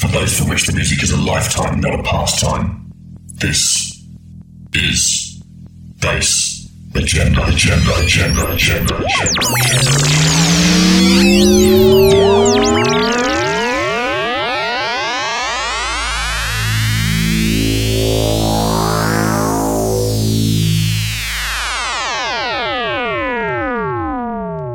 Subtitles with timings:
[0.00, 2.90] For those for which the music is a lifetime, not a pastime.
[3.34, 4.02] This
[4.72, 5.42] is
[6.00, 9.40] Bass Agenda, Agenda, Agenda, Agenda, Agenda.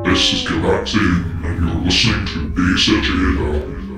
[0.06, 3.95] This is Galaxian, and you're listening to Bass Agenda.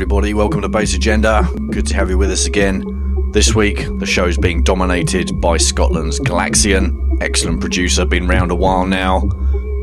[0.00, 0.32] Everybody.
[0.32, 1.46] Welcome to Bass Agenda.
[1.68, 3.30] Good to have you with us again.
[3.32, 7.18] This week, the show's being dominated by Scotland's Galaxian.
[7.20, 9.28] Excellent producer, been round a while now.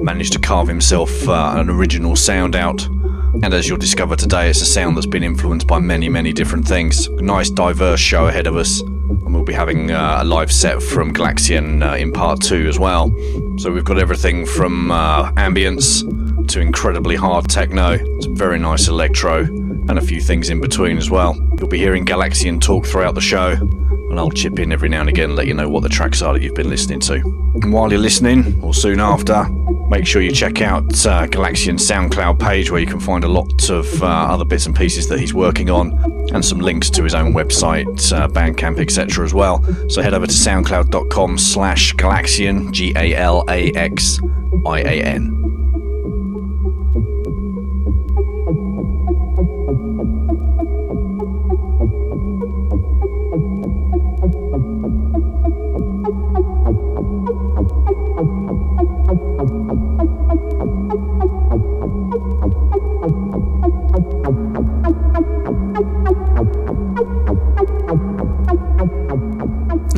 [0.02, 2.84] Managed to carve himself uh, an original sound out.
[2.88, 6.68] And as you'll discover today, it's a sound that's been influenced by many, many different
[6.68, 7.08] things.
[7.10, 8.82] Nice, diverse show ahead of us.
[8.82, 12.80] And we'll be having uh, a live set from Galaxian uh, in part two as
[12.80, 13.16] well.
[13.60, 16.02] So we've got everything from uh, ambience
[16.48, 19.46] to incredibly hard techno, some very nice electro,
[19.90, 21.36] and a few things in between as well.
[21.58, 25.10] You'll be hearing Galaxian talk throughout the show, and I'll chip in every now and
[25.10, 27.16] again and let you know what the tracks are that you've been listening to.
[27.16, 29.44] And while you're listening, or soon after,
[29.90, 33.70] make sure you check out uh, Galaxian's SoundCloud page where you can find a lot
[33.70, 35.94] of uh, other bits and pieces that he's working on
[36.34, 39.24] and some links to his own website, uh, Bandcamp, etc.
[39.26, 39.64] as well.
[39.90, 43.08] So head over to soundcloud.com slash Galaxian, G-A-L-A-X-I-A-N.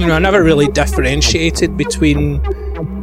[0.09, 2.43] Know, I never really differentiated between,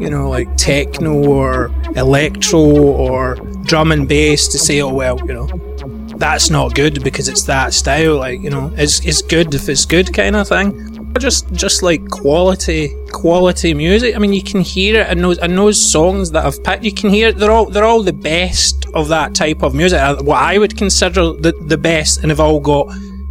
[0.01, 5.35] you know, like techno or electro or drum and bass to say, oh well, you
[5.35, 5.47] know,
[6.19, 8.17] that's not good because it's that style.
[8.17, 10.93] Like, you know, it's it's good if it's good kind of thing.
[11.19, 14.15] Just just like quality quality music.
[14.15, 16.85] I mean, you can hear it in those in those songs that I've picked.
[16.85, 17.39] You can hear it.
[17.39, 20.01] They're all they're all the best of that type of music.
[20.21, 22.89] What I would consider the the best, and have all got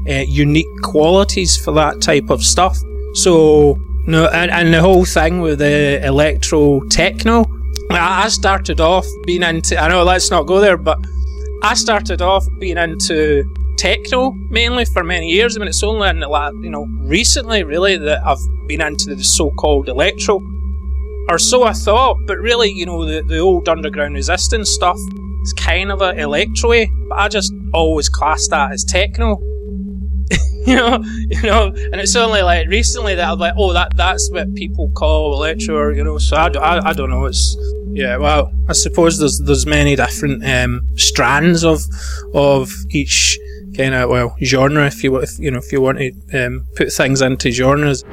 [0.09, 2.77] uh, unique qualities for that type of stuff.
[3.15, 3.77] So
[4.07, 7.45] no, and, and the whole thing with the electro techno.
[7.89, 9.77] I started off being into.
[9.77, 10.97] I know let's not go there, but
[11.63, 13.43] I started off being into
[13.77, 15.55] techno mainly for many years.
[15.55, 19.15] I mean, it's only in the la- you know recently really that I've been into
[19.15, 20.41] the so-called electro,
[21.29, 22.17] or so I thought.
[22.25, 24.97] But really, you know, the, the old underground resistance stuff
[25.43, 29.37] is kind of a electro but I just always classed that as techno.
[30.67, 34.31] you know, you know, and it's only like recently that I'm like, oh, that that's
[34.31, 36.17] what people call electro, you know.
[36.17, 37.25] So I, don't know.
[37.25, 37.55] It's
[37.91, 38.17] yeah.
[38.17, 41.83] Well, I suppose there's there's many different um, strands of
[42.33, 43.37] of each
[43.77, 46.91] kind of well genre, if you if you know if you want to um, put
[46.91, 48.03] things into genres.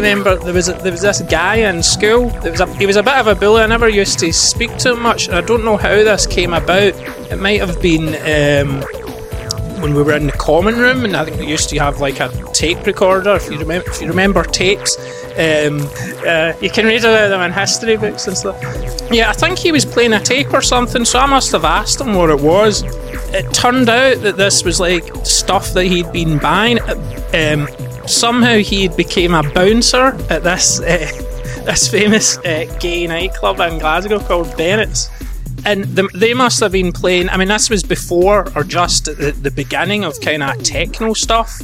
[0.00, 2.30] Remember there was a, there was this guy in school.
[2.40, 3.62] There was a, he was a bit of a bully.
[3.62, 5.28] I never used to speak to him much.
[5.28, 6.94] I don't know how this came about.
[7.30, 8.82] It might have been um,
[9.80, 12.20] when we were in the common room, and I think we used to have like
[12.20, 13.36] a tape recorder.
[13.36, 14.96] If you remember, if you remember tapes,
[15.32, 15.80] um,
[16.26, 18.60] uh, you can read about them in history books and stuff.
[19.10, 22.00] Yeah, I think he was playing a tape or something, so I must have asked
[22.00, 22.82] him what it was.
[23.32, 26.80] It turned out that this was like stuff that he'd been buying.
[27.32, 27.68] Um,
[28.10, 30.84] somehow he became a bouncer at this uh,
[31.64, 35.08] this famous uh, gay nightclub in Glasgow called Bennett's.
[35.66, 37.28] And the, they must have been playing.
[37.28, 41.60] I mean, this was before or just the, the beginning of kind of techno stuff.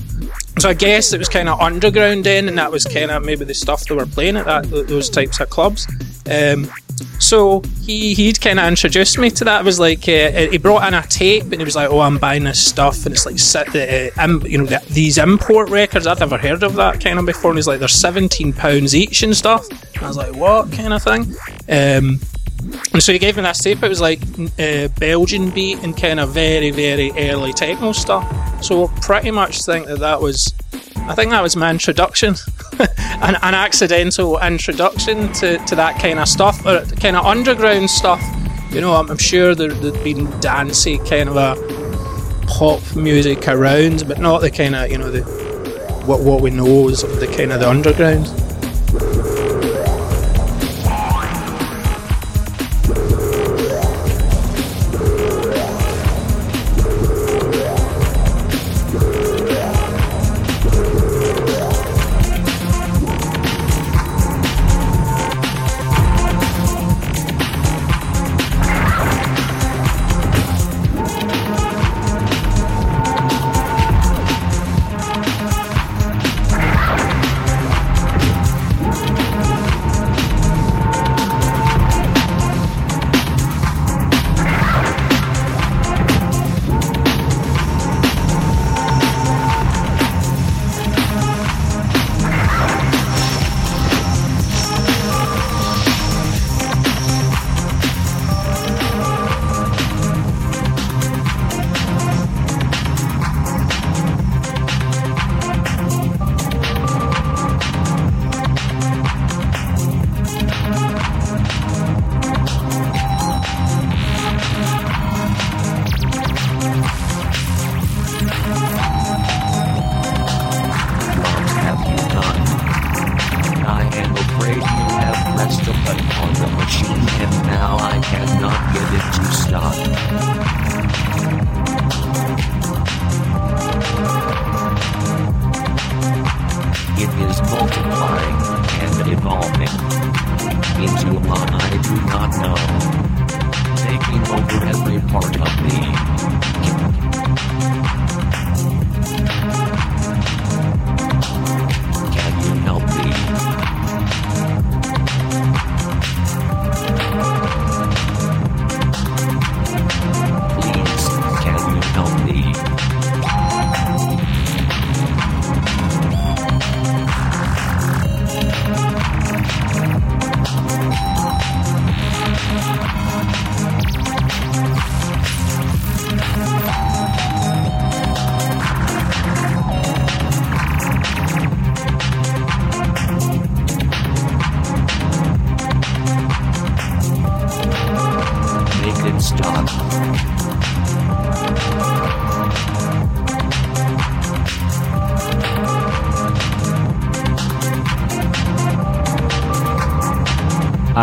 [0.58, 3.46] So I guess it was kind of underground then, and that was kind of maybe
[3.46, 5.86] the stuff they were playing at that those types of clubs.
[6.30, 6.70] Um,
[7.18, 9.60] so he he'd kind of introduced me to that.
[9.60, 12.18] It was like uh, he brought in a tape and he was like, "Oh, I'm
[12.18, 16.06] buying this stuff," and it's like uh, um, you know these import records.
[16.06, 17.52] I'd never heard of that kind of before.
[17.52, 20.92] And he's like, "They're seventeen pounds each and stuff." And I was like, "What kind
[20.92, 21.34] of thing?"
[21.68, 22.20] Um,
[22.92, 23.82] and so he gave me that tape.
[23.82, 24.20] It was like
[24.58, 28.64] uh, Belgian beat and kind of very very early techno stuff.
[28.64, 30.52] So pretty much think that that was
[31.08, 32.34] I think that was my introduction,
[33.22, 38.22] an, an, accidental introduction to, to that kind of stuff, or kind of underground stuff.
[38.70, 41.54] You know, I'm, I'm sure there, there'd been dancey kind of a
[42.46, 45.22] pop music around, but not the kind of you know the
[46.06, 48.26] what what we know is the kind of the underground.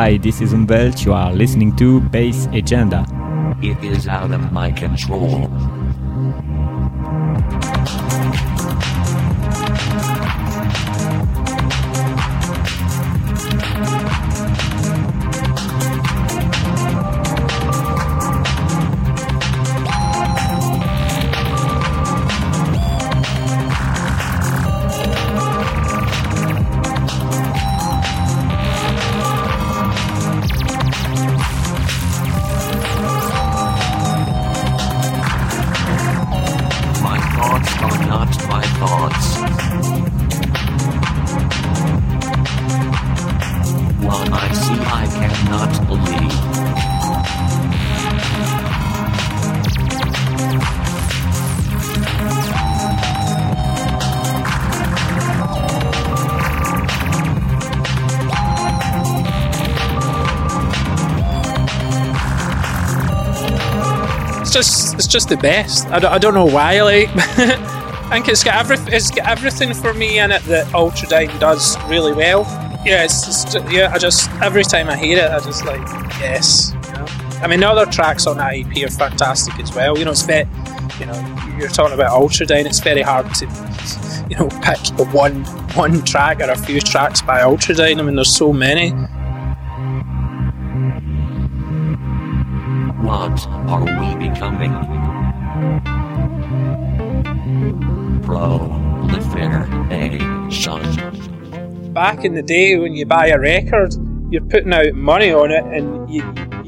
[0.04, 1.06] Hi, this is Umwelt.
[1.06, 3.06] You are listening to Bass Agenda.
[3.62, 5.48] It is out of my control.
[65.13, 65.88] Just the best.
[65.88, 66.82] I don't, I don't know why.
[66.82, 71.39] Like I think it's got every it's got everything for me in it that Ultradyne
[71.39, 72.41] does really well.
[72.84, 73.91] Yeah, it's just, yeah.
[73.93, 75.88] I just every time I hear it, I just like
[76.20, 76.74] yes.
[76.88, 77.05] You know?
[77.43, 79.98] I mean, the other tracks on that EP are fantastic as well.
[79.98, 80.48] You know, it's very,
[81.00, 82.65] you know, you're talking about Ultradyne.
[82.65, 83.46] It's very hard to,
[84.29, 84.79] you know, pick
[85.13, 88.00] one one track or a few tracks by Ultradyne.
[88.00, 88.93] I mean, there's so many.
[102.04, 103.96] Back in the day when you buy a record,
[104.30, 106.22] you're putting out money on it, and you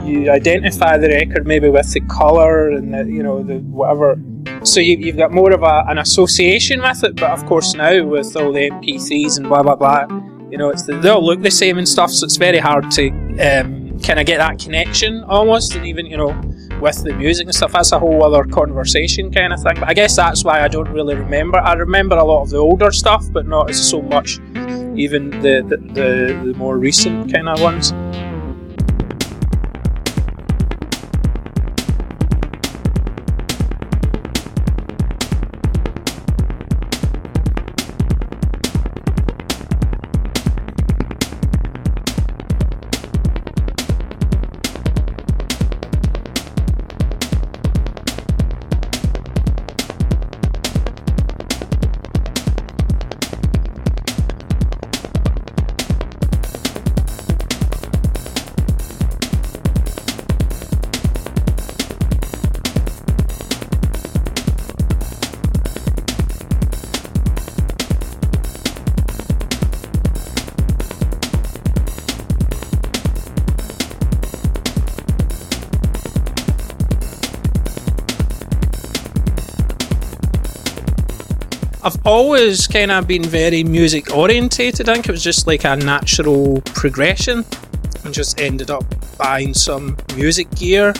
[0.05, 4.17] you identify the record maybe with the color and the you know the whatever.
[4.63, 7.17] So you, you've got more of a, an association with it.
[7.17, 10.05] But of course now with all the MP3s and blah blah blah,
[10.51, 12.11] you know it's the, they all look the same and stuff.
[12.11, 13.09] So it's very hard to
[13.47, 16.31] um, kind of get that connection almost, and even you know
[16.79, 17.73] with the music and stuff.
[17.73, 19.75] That's a whole other conversation kind of thing.
[19.81, 21.57] But I guess that's why I don't really remember.
[21.57, 24.39] I remember a lot of the older stuff, but not as so much
[24.97, 27.91] even the the, the, the more recent kind of ones.
[82.35, 84.89] Always kind of been very music orientated.
[84.89, 87.45] I think it was just like a natural progression,
[88.03, 88.83] and just ended up
[89.17, 90.93] buying some music gear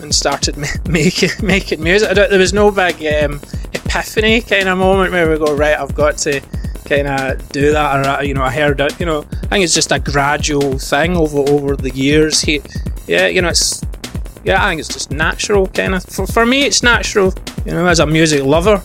[0.00, 0.56] and started
[0.88, 2.08] making making music.
[2.08, 3.40] I don't, there was no big um,
[3.74, 5.76] epiphany kind of moment where we go right.
[5.76, 6.40] I've got to
[6.84, 8.98] kind of do that, or you know, I heard it.
[9.00, 12.42] You know, I think it's just a gradual thing over over the years.
[12.42, 12.62] He,
[13.08, 13.82] yeah, you know, it's
[14.44, 16.04] yeah, I think it's just natural kind of.
[16.04, 17.34] For, for me, it's natural.
[17.64, 18.80] You know, as a music lover.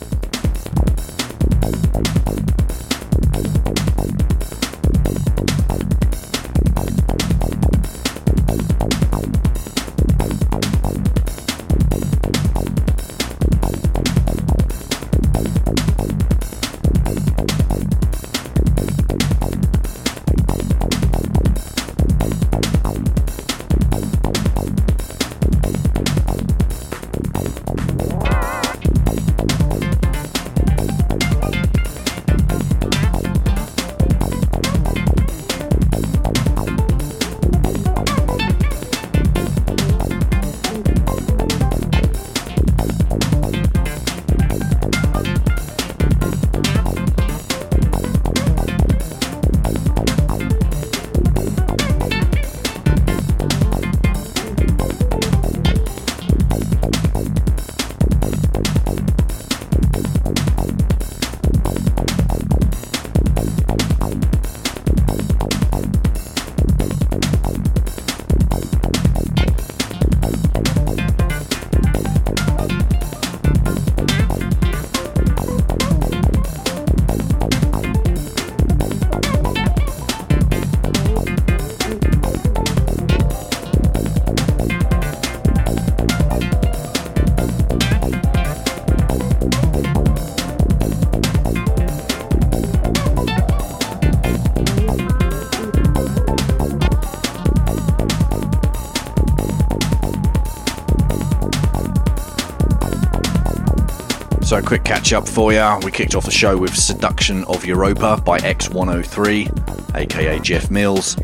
[104.51, 105.79] So, a quick catch up for you.
[105.81, 111.15] We kicked off the show with Seduction of Europa by X103, aka Jeff Mills.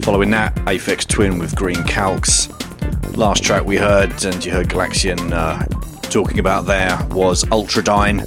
[0.00, 2.48] Following that, Aphex Twin with Green Calx.
[3.14, 5.66] Last track we heard, and you heard Galaxian uh,
[6.08, 8.22] talking about there, was Ultradyne.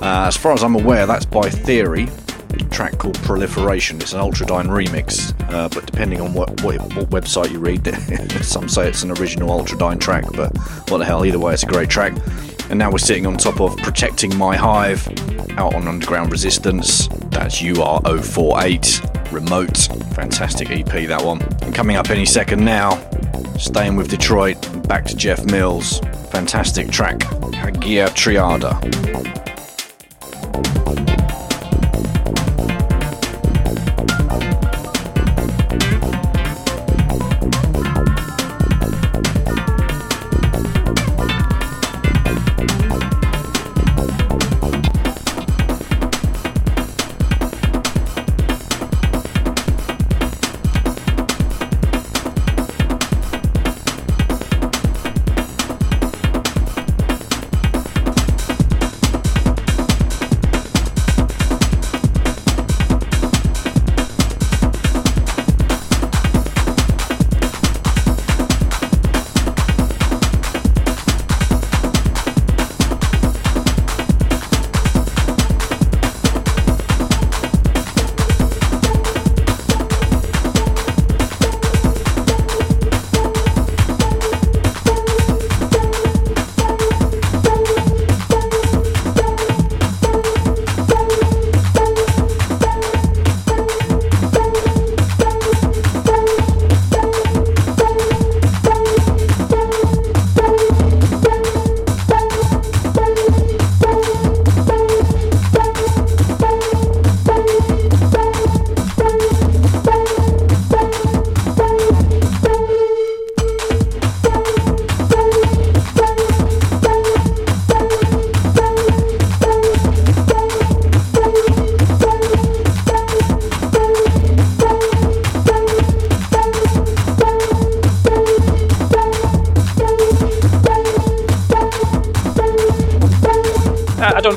[0.00, 2.08] Uh, as far as I'm aware, that's by Theory,
[2.70, 4.00] track called Proliferation.
[4.00, 7.84] It's an Ultradyne remix, uh, but depending on what, what, what website you read,
[8.44, 10.56] some say it's an original Ultradyne track, but
[10.88, 12.12] what the hell, either way, it's a great track.
[12.72, 15.06] And now we're sitting on top of Protecting My Hive,
[15.58, 17.06] out on Underground Resistance.
[17.26, 19.76] That's UR048, Remote.
[20.14, 21.42] Fantastic EP, that one.
[21.60, 22.96] And coming up any second now,
[23.58, 25.98] staying with Detroit, back to Jeff Mills.
[26.30, 29.41] Fantastic track, Hagia Triada.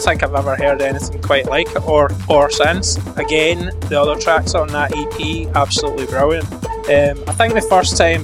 [0.05, 2.97] Think I've ever heard anything quite like it or or since.
[3.17, 6.45] Again, the other tracks on that EP absolutely brilliant.
[6.53, 8.23] Um, I think the first time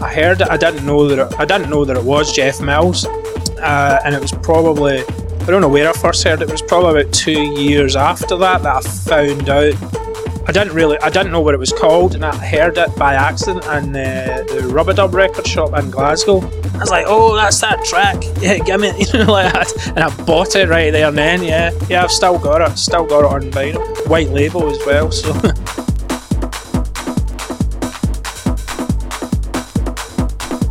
[0.00, 2.62] I heard it, I didn't know that it, I didn't know that it was Jeff
[2.62, 6.48] Mills, uh, and it was probably I don't know where I first heard it.
[6.48, 9.74] It was probably about two years after that that I found out
[10.48, 13.12] I didn't really, I didn't know what it was called, and I heard it by
[13.12, 16.40] accident in uh, the Rub-a-Dub record shop in Glasgow.
[16.78, 18.22] I was like, "Oh, that's that track!
[18.40, 19.88] Yeah, give me," you know, like that.
[19.88, 21.42] And I bought it right there and then.
[21.42, 22.78] Yeah, yeah, I've still got it.
[22.78, 25.10] Still got it on vinyl, white label as well.
[25.10, 25.34] So.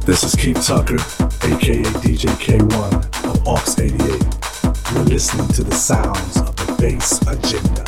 [0.08, 2.94] This is Keith Tucker, aka DJ K1
[3.26, 4.94] of Aux 88.
[4.94, 7.87] You're listening to the sounds of the bass agenda.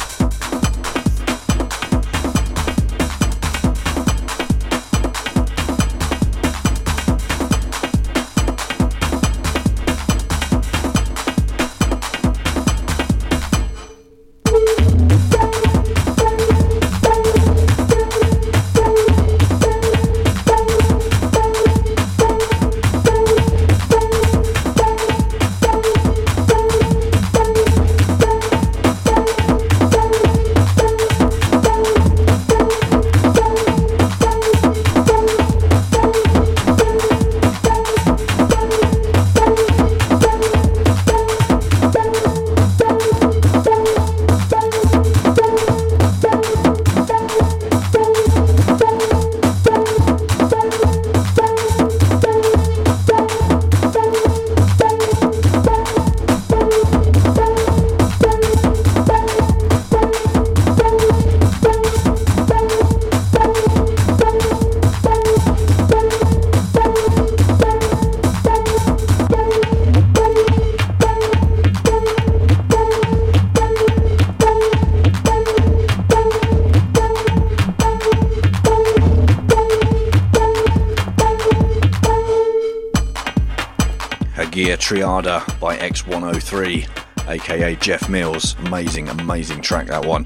[84.89, 88.55] Triada by X103, aka Jeff Mills.
[88.65, 90.25] Amazing, amazing track that one.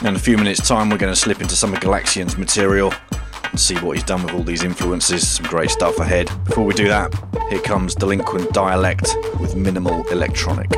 [0.00, 2.90] In a few minutes' time, we're going to slip into some of Galaxian's material.
[3.50, 5.28] and see what he's done with all these influences.
[5.28, 6.30] Some great stuff ahead.
[6.46, 7.12] Before we do that,
[7.50, 10.77] here comes Delinquent Dialect with Minimal Electronic.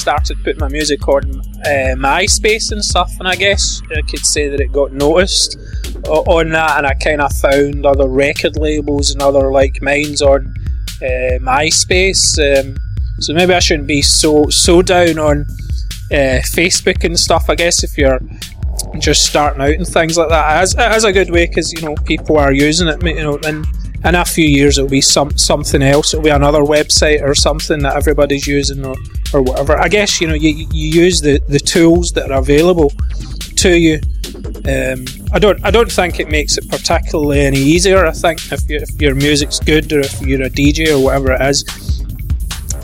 [0.00, 4.48] Started putting my music on uh, MySpace and stuff, and I guess I could say
[4.48, 5.58] that it got noticed
[6.06, 10.54] on that, and I kind of found other record labels and other like minds on
[11.02, 12.38] uh, MySpace.
[12.38, 12.76] Um,
[13.18, 15.46] so maybe I shouldn't be so so down on
[16.10, 17.50] uh, Facebook and stuff.
[17.50, 18.20] I guess if you're
[18.98, 21.94] just starting out and things like that, as as a good way because you know
[22.04, 23.02] people are using it.
[23.02, 23.66] You know, and
[24.04, 26.14] in a few years it'll be some something else.
[26.14, 28.96] It'll be another website or something that everybody's using or,
[29.32, 29.78] or whatever.
[29.78, 32.92] I guess you know you, you use the, the tools that are available
[33.56, 34.00] to you.
[34.66, 38.06] Um, I don't I don't think it makes it particularly any easier.
[38.06, 41.32] I think if, you, if your music's good or if you're a DJ or whatever
[41.32, 41.64] it is,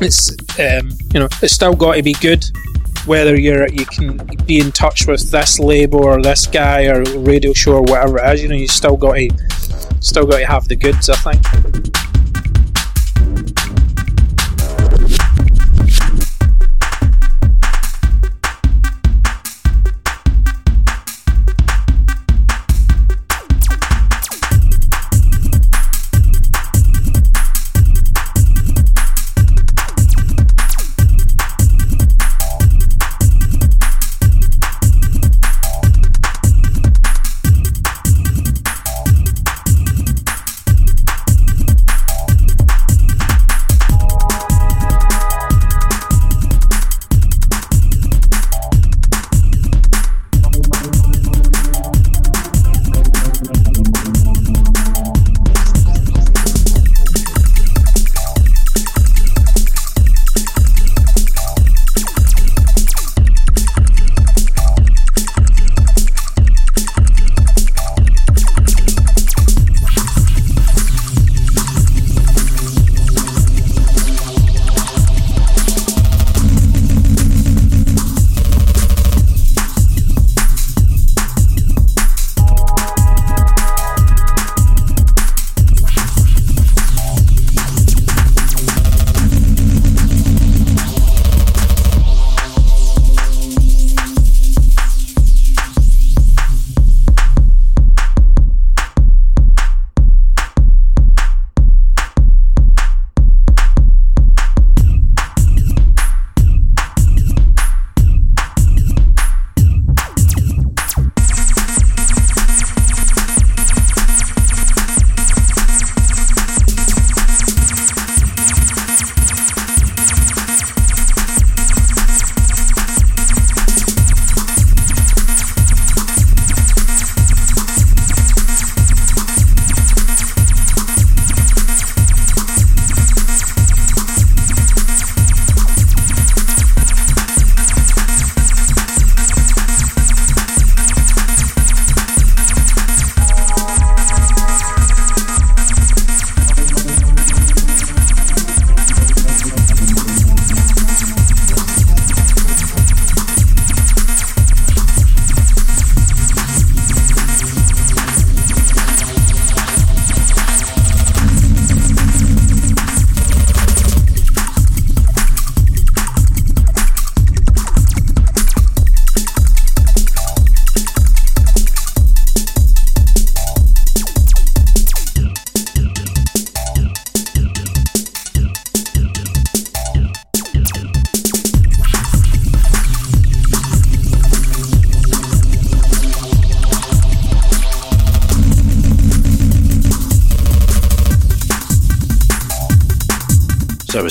[0.00, 2.44] it's um, you know it's still got to be good.
[3.06, 7.52] Whether you're you can be in touch with this label or this guy or radio
[7.52, 9.28] show or whatever it is, you know you still got to
[10.00, 11.08] still got to have the goods.
[11.08, 12.05] I think.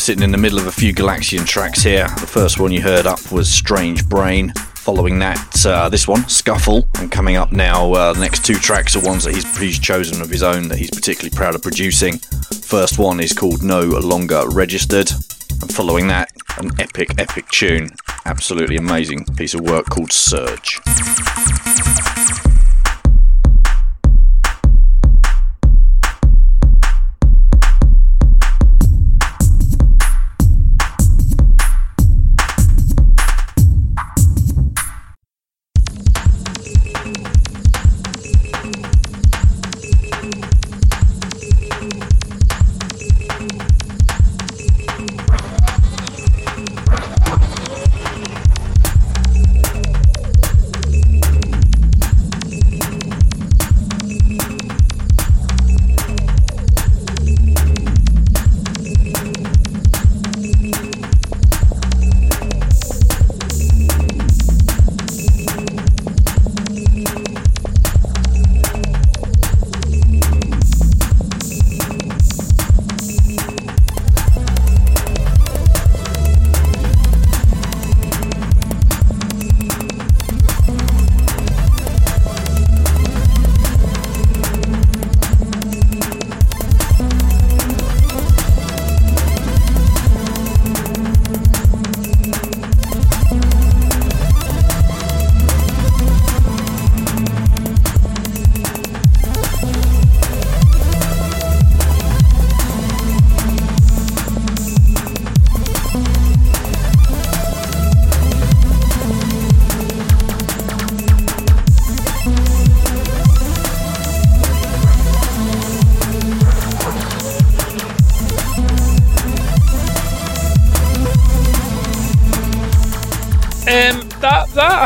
[0.05, 2.07] Sitting in the middle of a few Galaxian tracks here.
[2.19, 4.53] The first one you heard up was Strange Brain.
[4.75, 6.87] Following that, uh, this one, Scuffle.
[6.99, 10.21] And coming up now, uh, the next two tracks are ones that he's, he's chosen
[10.21, 12.19] of his own that he's particularly proud of producing.
[12.19, 15.09] First one is called No Longer Registered.
[15.09, 17.89] And following that, an epic, epic tune.
[18.25, 20.79] Absolutely amazing piece of work called Surge.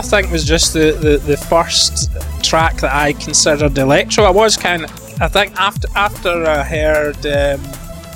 [0.10, 2.10] Think was just the, the, the first
[2.44, 4.24] track that I considered electro.
[4.24, 7.60] I was kind of, I think after after I heard um,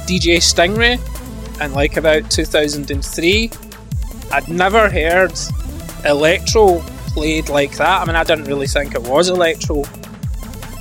[0.08, 1.00] DJ Stingray
[1.62, 3.52] and like about 2003,
[4.32, 5.34] I'd never heard
[6.04, 6.80] electro
[7.14, 8.02] played like that.
[8.02, 9.84] I mean, I didn't really think it was electro.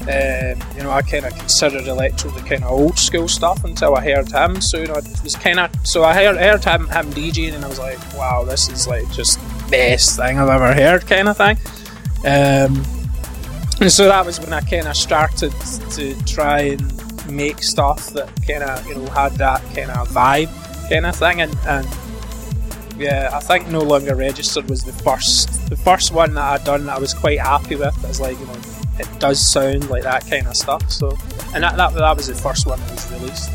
[0.02, 3.94] Um, you know, I kind of considered electro the kind of old school stuff until
[3.94, 4.62] I heard him.
[4.62, 7.64] So you know, it was kind of so I heard, heard him him DJing and
[7.64, 9.38] I was like, wow, this is like just
[9.72, 11.56] best thing I've ever heard, kind of thing.
[12.24, 12.84] Um,
[13.80, 15.52] and so that was when I kind of started
[15.92, 20.50] to try and make stuff that kind of you know had that kind of vibe,
[20.88, 21.88] kind of thing, and, and
[22.98, 26.86] yeah, I think No Longer Registered was the first the first one that I'd done
[26.86, 27.96] that I was quite happy with.
[28.04, 28.60] It's like you know
[28.98, 30.88] it does sound like that kind of stuff.
[30.90, 31.16] So,
[31.54, 33.50] and that that, that was the first one that was released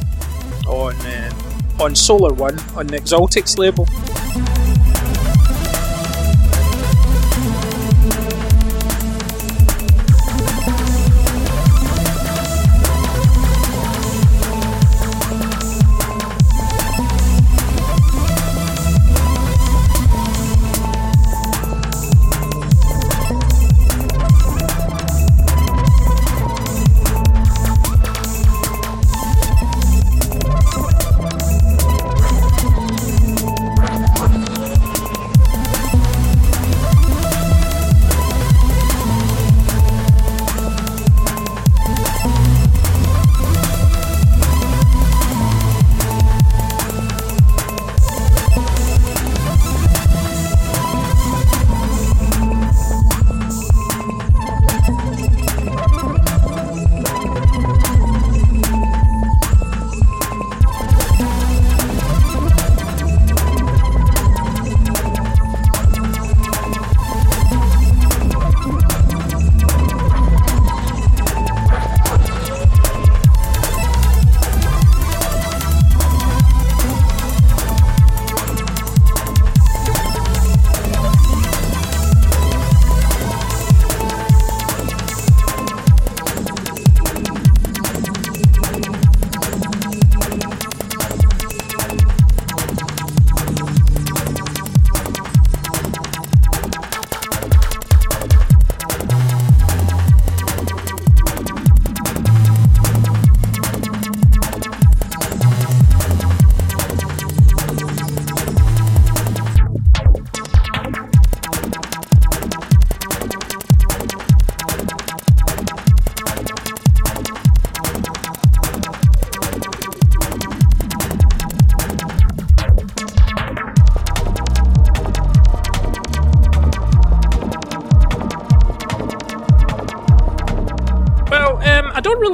[0.68, 1.32] on uh,
[1.80, 3.88] on Solar One on the Exaltics label.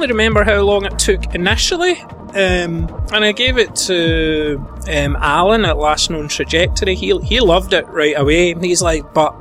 [0.04, 5.16] I really remember how long it took initially, um, and I gave it to um,
[5.16, 6.94] Alan at Last Known Trajectory.
[6.94, 8.52] He he loved it right away.
[8.52, 9.34] He's like, but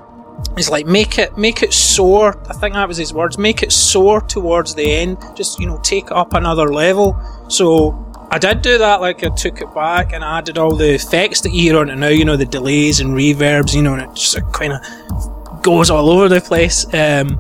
[0.55, 2.41] he's like, make it make it soar.
[2.49, 3.38] I think that was his words.
[3.38, 5.18] Make it soar towards the end.
[5.36, 7.20] Just you know, take up another level.
[7.49, 7.99] So.
[8.32, 11.51] I did do that, like I took it back and added all the effects that
[11.51, 14.16] you hear on it now, you know, the delays and reverbs, you know, and it
[14.16, 16.91] just kind of goes all over the place.
[16.95, 17.39] Um,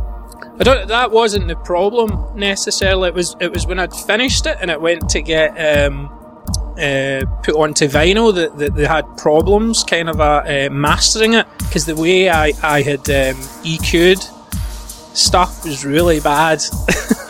[0.59, 0.87] I don't.
[0.87, 3.09] That wasn't the problem necessarily.
[3.09, 3.35] It was.
[3.39, 6.05] It was when I'd finished it and it went to get um,
[6.77, 11.47] uh, put onto vinyl that, that they had problems, kind of uh, uh, mastering it
[11.57, 14.29] because the way I I had um, EQ'd
[15.13, 16.61] stuff was really bad.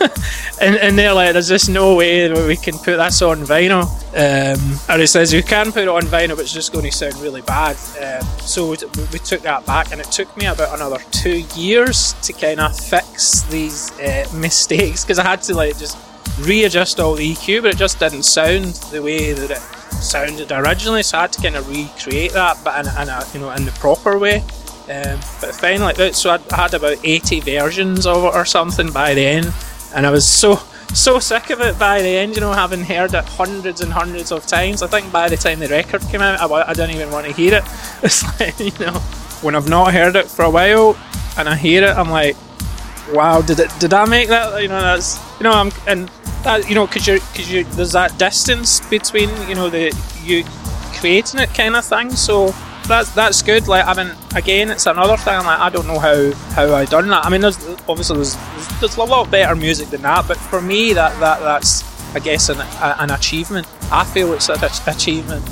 [0.60, 3.84] and, and they're like, there's just no way that we can put this on vinyl.
[4.14, 6.92] Um, and he says, you can put it on vinyl, but it's just going to
[6.92, 7.76] sound really bad.
[8.00, 8.76] Um, so we,
[9.12, 12.78] we took that back, and it took me about another two years to kind of
[12.78, 15.98] fix these uh, mistakes because I had to like just
[16.40, 19.58] readjust all the EQ, but it just didn't sound the way that it
[20.02, 21.02] sounded originally.
[21.02, 23.64] So I had to kind of recreate that, but in, in a you know in
[23.64, 24.42] the proper way.
[24.88, 29.24] Um, but finally, so I had about 80 versions of it or something by the
[29.24, 29.54] end,
[29.94, 30.56] and I was so
[30.92, 32.34] so sick of it by the end.
[32.34, 34.82] You know, having heard it hundreds and hundreds of times.
[34.82, 37.32] I think by the time the record came out, I, I didn't even want to
[37.32, 37.64] hear it.
[38.02, 38.98] It's like you know,
[39.40, 40.96] when I've not heard it for a while
[41.38, 42.36] and I hear it, I'm like,
[43.12, 43.70] wow, did it?
[43.80, 44.62] Did I make that?
[44.62, 46.08] You know, that's you know, I'm and
[46.42, 50.44] that you know, because you because you there's that distance between you know the you
[51.00, 52.10] creating it kind of thing.
[52.10, 52.54] So
[52.88, 53.66] that's that's good.
[53.68, 55.36] Like I mean, again, it's another thing.
[55.38, 57.24] Like I don't know how how I done that.
[57.24, 57.58] I mean, there's
[57.88, 58.36] obviously there's,
[58.80, 61.82] there's a lot better music than that, but for me, that that that's
[62.14, 63.66] I guess an an achievement.
[63.92, 65.44] I feel it's an ach- achievement.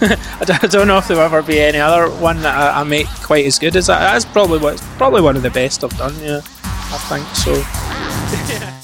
[0.00, 2.84] I don't- I don't know if there'll ever be any other one that I, I
[2.84, 3.98] make quite as good as that.
[4.00, 6.14] That's probably what probably one of the best I've done.
[6.20, 8.74] Yeah, I think so.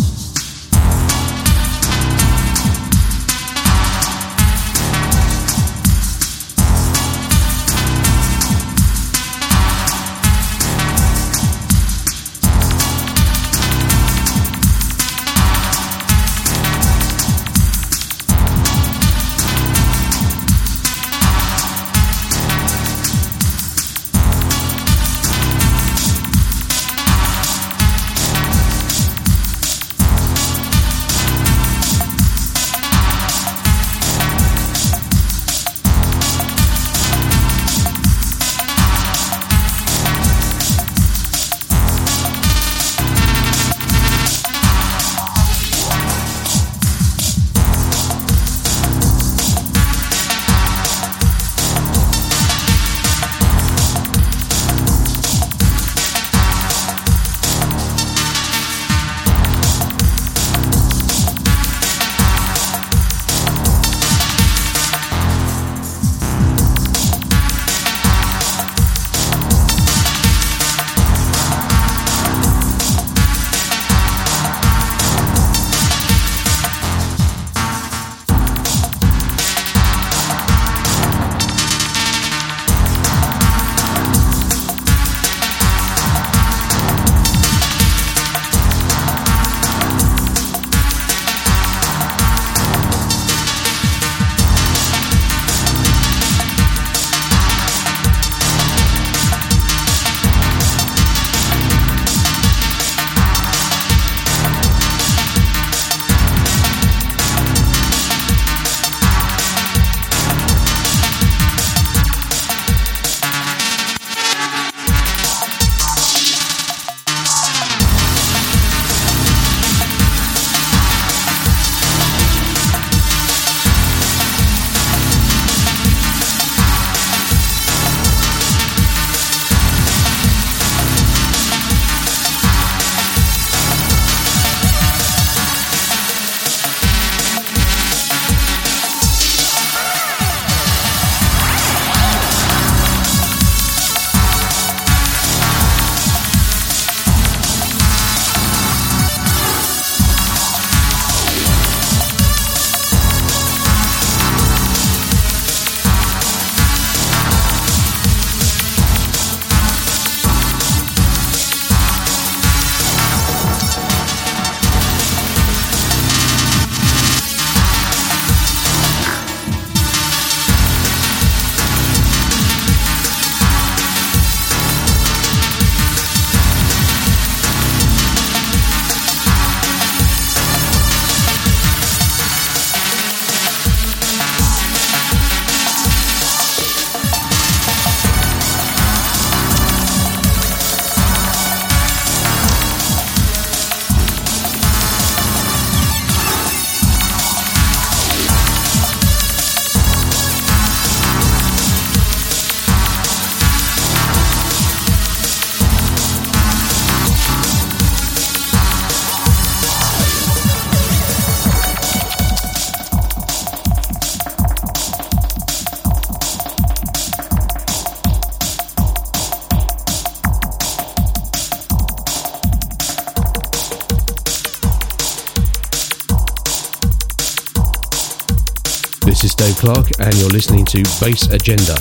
[230.34, 231.76] listening to Bass Agenda.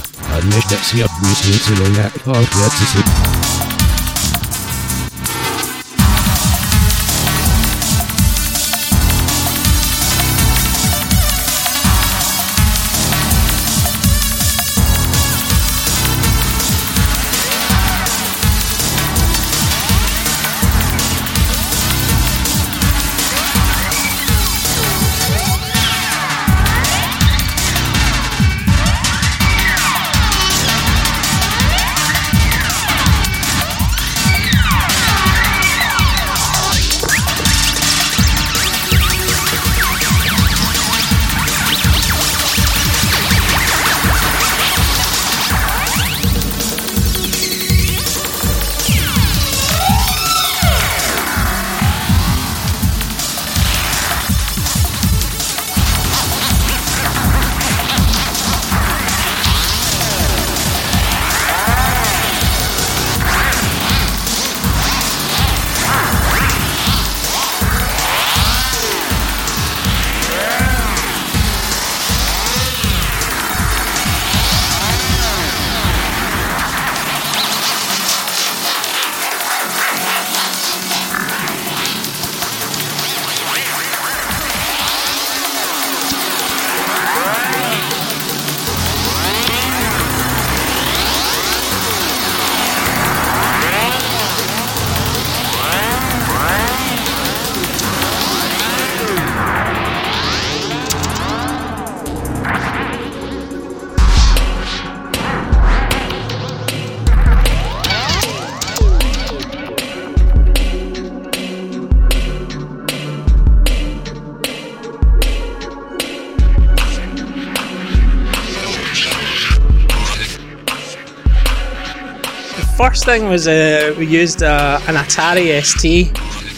[123.03, 126.11] Thing was uh, we used uh, an Atari ST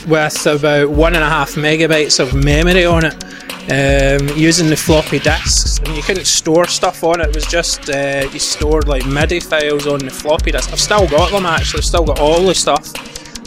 [0.07, 3.23] with about one and a half megabytes of memory on it.
[3.65, 7.29] Um, using the floppy disks, and you couldn't store stuff on it.
[7.29, 10.71] It was just uh, you stored like MIDI files on the floppy disk.
[10.71, 11.79] I've still got them actually.
[11.79, 12.93] I've still got all the stuff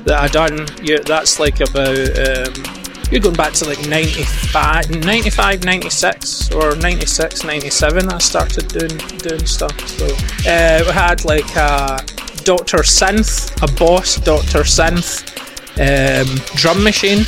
[0.04, 0.66] that I done.
[1.04, 2.78] That's like about um,
[3.12, 9.46] you're going back to like 95, 95 96 or 96 97 I started doing doing
[9.46, 12.04] stuff so uh, we had like a
[12.48, 12.78] Dr.
[12.78, 14.60] Synth a Boss Dr.
[14.60, 15.20] Synth
[15.76, 17.26] um, drum machine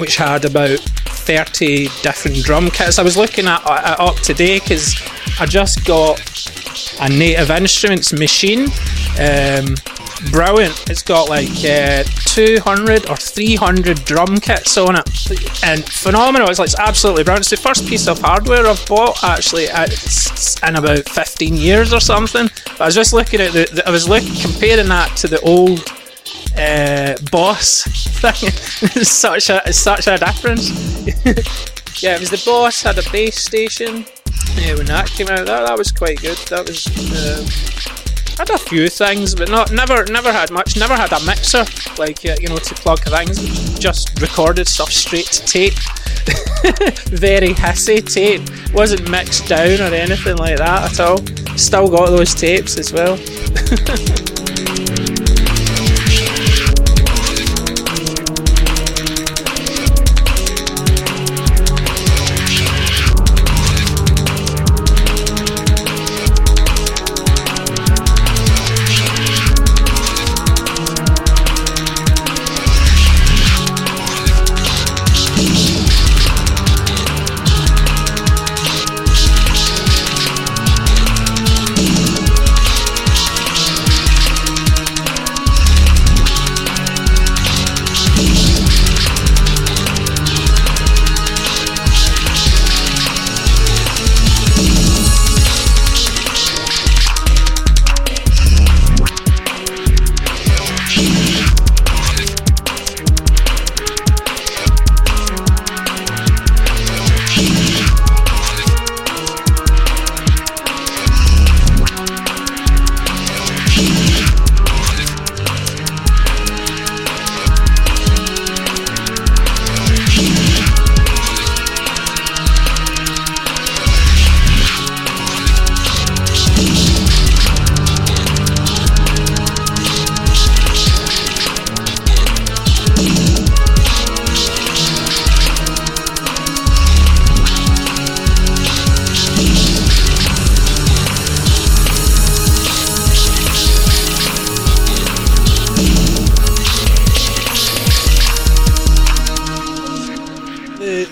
[0.00, 5.00] which had about 30 different drum kits I was looking at it up today because
[5.38, 6.18] I just got
[7.00, 8.62] a native instruments machine
[9.20, 9.76] um,
[10.30, 10.90] brilliant.
[10.90, 16.48] It's got like uh, 200 or 300 drum kits on it, and phenomenal.
[16.48, 17.50] It's like it's absolutely brilliant.
[17.50, 22.48] It's the first piece of hardware I've bought actually in about 15 years or something.
[22.64, 25.40] But I was just looking at the, the I was looking comparing that to the
[25.40, 25.80] old
[26.56, 27.84] uh, Boss
[28.20, 28.32] thing.
[29.00, 30.70] it's such a it's such a difference.
[32.02, 34.04] yeah, it was the Boss had a Bass Station.
[34.54, 36.38] Yeah, when that came out, that, that was quite good.
[36.48, 36.86] That was.
[37.12, 38.07] Uh,
[38.38, 40.76] had a few things, but not never never had much.
[40.76, 41.64] Never had a mixer
[41.98, 43.78] like uh, you know to plug things.
[43.78, 45.74] Just recorded stuff straight to tape.
[47.10, 48.42] Very hissy tape.
[48.72, 51.18] Wasn't mixed down or anything like that at all.
[51.56, 53.16] Still got those tapes as well.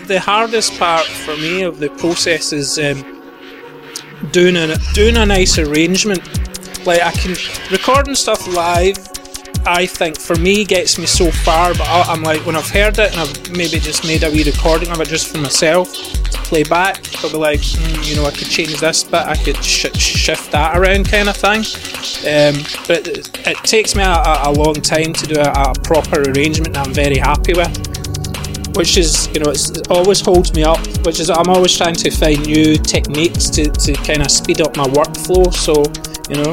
[0.07, 3.22] the hardest part for me of the process is um,
[4.30, 6.20] doing a doing a nice arrangement.
[6.86, 7.36] Like I can
[7.70, 8.96] recording stuff live.
[9.68, 13.00] I think for me gets me so far, but I, am like when I've heard
[13.00, 16.38] it and I've maybe just made a wee recording of it just for myself to
[16.42, 17.02] play back.
[17.24, 20.52] I'll be like, mm, you know, I could change this bit, I could sh- shift
[20.52, 21.61] that around, kind of thing.
[22.22, 26.22] Um, but it, it, takes me a, a, long time to do a, a proper
[26.30, 27.95] arrangement that I'm very happy with
[28.77, 32.11] which is you know it always holds me up which is i'm always trying to
[32.11, 35.53] find new techniques to, to kind of speed up my workflow.
[35.53, 35.83] So
[36.29, 36.53] you know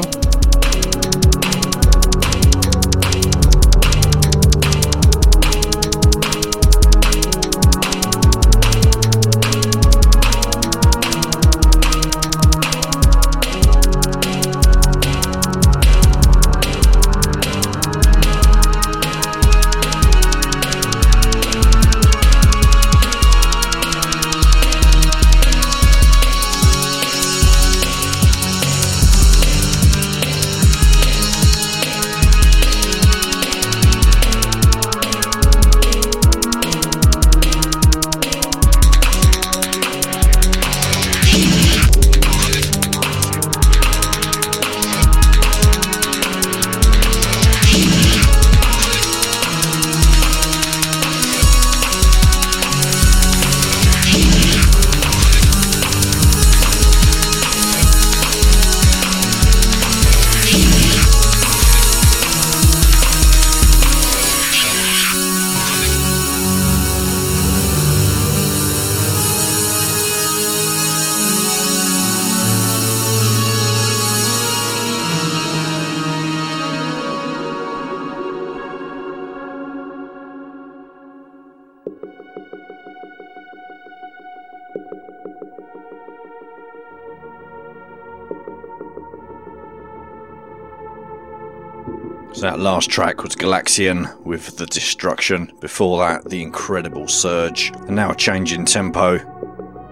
[92.54, 95.50] that last track was Galaxian with The Destruction.
[95.58, 97.72] Before that, The Incredible Surge.
[97.88, 99.18] And now a change in tempo.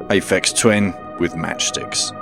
[0.06, 2.21] Aphex Twin with Matchsticks.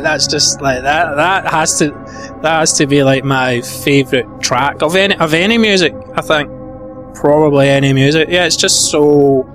[0.00, 1.16] Yeah, that's just like that.
[1.16, 1.90] That has to
[2.42, 5.94] that has to be like my favorite track of any of any music.
[6.14, 6.50] I think
[7.14, 8.28] probably any music.
[8.30, 9.46] Yeah, it's just so.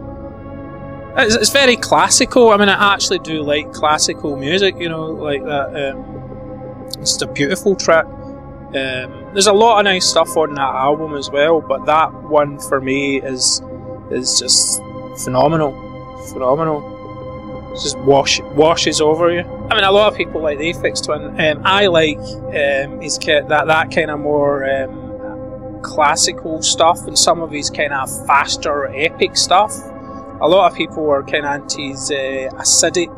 [1.17, 2.49] It's, it's very classical.
[2.49, 4.75] I mean, I actually do like classical music.
[4.77, 5.91] You know, like that.
[5.91, 8.05] Um, it's a beautiful track.
[8.05, 12.59] Um, there's a lot of nice stuff on that album as well, but that one
[12.59, 13.61] for me is
[14.11, 14.81] is just
[15.23, 15.71] phenomenal,
[16.33, 16.91] phenomenal.
[17.81, 19.54] Just wash washes over you.
[19.75, 21.37] I mean, a lot of people like the Aphex Twin.
[21.37, 27.41] Um, I like um, his that that kind of more um, classical stuff, and some
[27.41, 29.75] of his kind of faster, epic stuff.
[30.39, 33.11] A lot of people were kind of anti his uh, acidic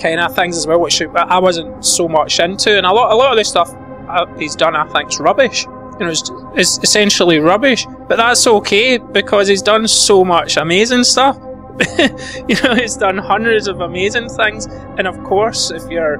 [0.00, 2.76] kind of things as well, which I wasn't so much into.
[2.76, 3.72] And a lot, a lot of the stuff
[4.08, 5.64] uh, he's done, I think, is rubbish.
[5.64, 7.86] You know, it's, it's essentially rubbish.
[8.08, 11.38] But that's okay because he's done so much amazing stuff.
[12.48, 16.14] you know, he's done hundreds of amazing things, and of course, if you're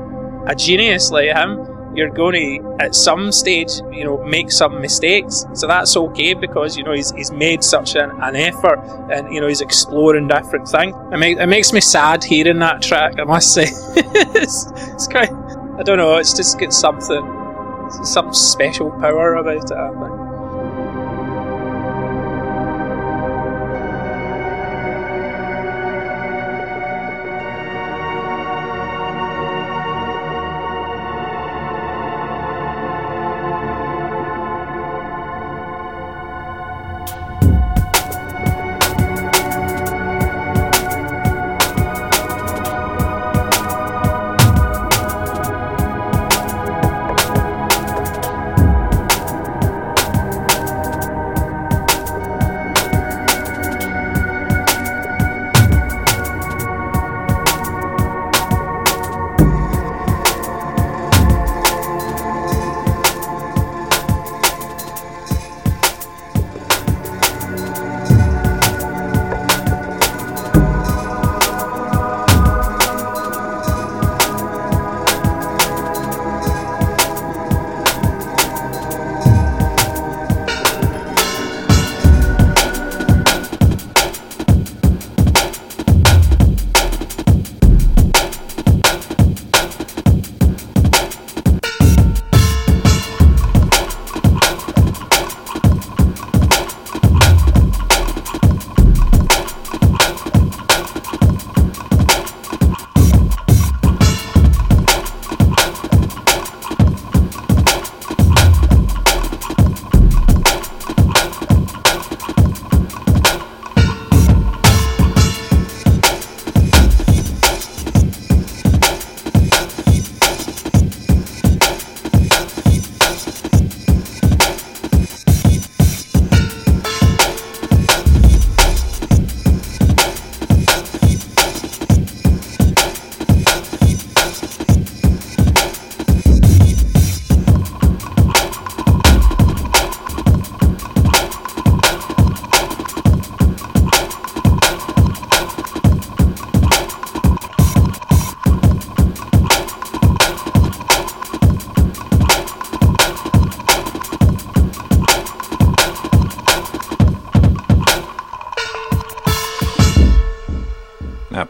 [0.47, 5.47] a genius like him, you're going to, at some stage, you know, make some mistakes.
[5.55, 8.79] So that's okay because you know he's, he's made such an, an effort,
[9.13, 10.95] and you know he's exploring different things.
[11.13, 13.19] It, make, it makes me sad hearing that track.
[13.19, 13.65] I must say,
[13.97, 15.33] it's, it's quite.
[15.79, 16.17] I don't know.
[16.17, 19.73] It's just got something, some special power about it.
[19.73, 20.14] I think.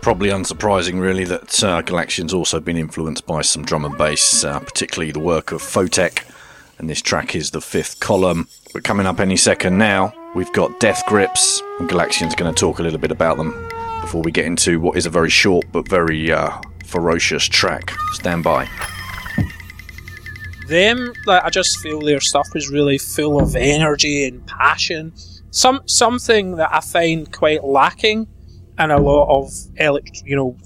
[0.04, 4.60] Probably unsurprising, really, that uh, Galaxian's also been influenced by some drum and bass, uh,
[4.60, 6.30] particularly the work of Photek,
[6.78, 8.46] and this track is the fifth column.
[8.74, 12.80] But coming up any second now, we've got Death Grips, and Galaxian's going to talk
[12.80, 13.52] a little bit about them
[14.02, 17.90] before we get into what is a very short but very uh, ferocious track.
[18.12, 18.68] Stand by.
[20.68, 25.14] them like I just feel their stuff is really full of energy and passion.
[25.50, 28.28] Some something that I find quite lacking
[28.78, 30.56] in a lot of elect, you know,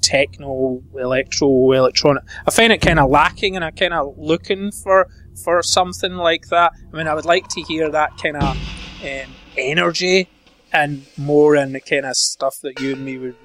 [0.00, 2.24] techno, electro, electronic.
[2.46, 5.08] I find it kind of lacking, and I'm kind of looking for
[5.42, 6.72] for something like that.
[6.92, 10.28] I mean, I would like to hear that kind of um, energy
[10.72, 13.36] and more in the kind of stuff that you and me would,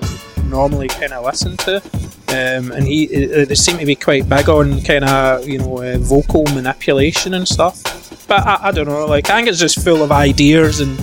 [0.00, 1.76] would normally kind of listen to.
[2.28, 5.82] Um, and he, uh, they seem to be quite big on kind of you know
[5.82, 7.82] uh, vocal manipulation and stuff.
[8.26, 10.98] But I, I don't know, like I think it's just full of ideas and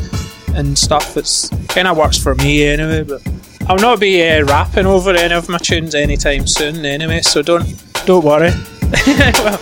[0.53, 3.03] and stuff It's kind of works for me anyway.
[3.03, 3.21] But
[3.67, 7.65] I'll not be uh, rapping over any of my tunes anytime soon anyway, so don't
[8.05, 8.51] don't worry.
[9.07, 9.59] well,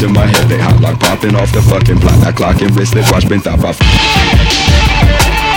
[0.00, 0.48] blood my head.
[0.48, 2.18] They hot like popping off the fucking block.
[2.20, 5.49] That clock and wristlet watch been off.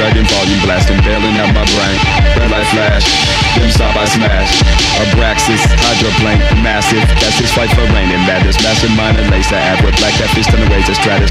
[0.00, 1.98] Dragging volume blasting, bailing out my brain.
[2.32, 3.04] Red light flash,
[3.52, 4.48] them stop I smash.
[4.96, 7.04] Abraxas, hydroplane, massive.
[7.20, 8.56] That's his fight for reign and madness.
[8.64, 11.28] Mastermind and lace that ab with black cat fist on the ways of stratus.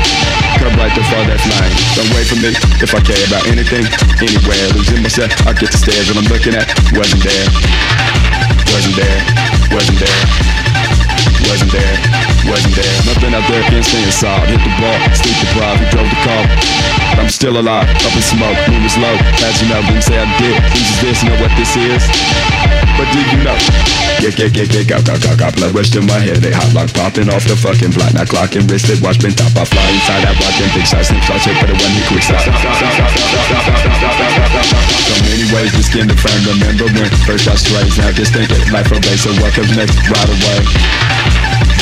[0.62, 1.74] Come right to fall that flying.
[1.98, 3.90] Don't wait for me if I care about anything,
[4.22, 4.66] anywhere.
[4.78, 6.70] Losing myself, I get the stairs when I'm looking at.
[6.94, 7.50] Wasn't there,
[8.70, 9.20] wasn't there,
[9.74, 10.22] wasn't there.
[11.50, 11.98] Wasn't there,
[12.46, 12.96] wasn't there.
[13.10, 14.46] Nothing out there can stay inside.
[14.54, 17.09] Hit the ball, sleep deprived, who drove the car.
[17.20, 19.12] I'm still alive, up in smoke, moon is low.
[19.44, 20.56] As you know, didn't say I did.
[20.72, 21.20] Who's is this?
[21.20, 22.00] you Know what this is?
[22.96, 23.60] But do you know?
[24.24, 26.40] Yeah, yeah, yeah, yeah, got, got, got, got blood rushed in my head.
[26.40, 28.16] They hot like popping off the fucking block.
[28.16, 29.52] Now clock and wristlet, watch been top.
[29.52, 32.04] I fly inside that watch and big shots, snip shots, hit for the one he
[32.08, 32.24] quick.
[32.24, 32.36] So
[35.28, 36.40] many ways to skin the frame.
[36.56, 38.64] Remember when first I strays, now just think it.
[38.72, 40.00] Life base, so what comes next?
[40.08, 40.60] Right away,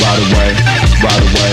[0.02, 0.50] right away,
[0.98, 1.50] right away.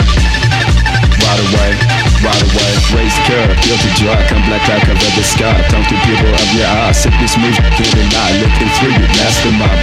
[1.26, 2.72] Right away, right away.
[2.96, 4.22] Raise the curve, guilty drug.
[4.30, 5.56] Come black cover the sky.
[5.68, 7.02] Talk to people of your eyes.
[7.02, 8.30] Sickness moves, can't deny.
[8.40, 9.82] Looking through you, mastermind.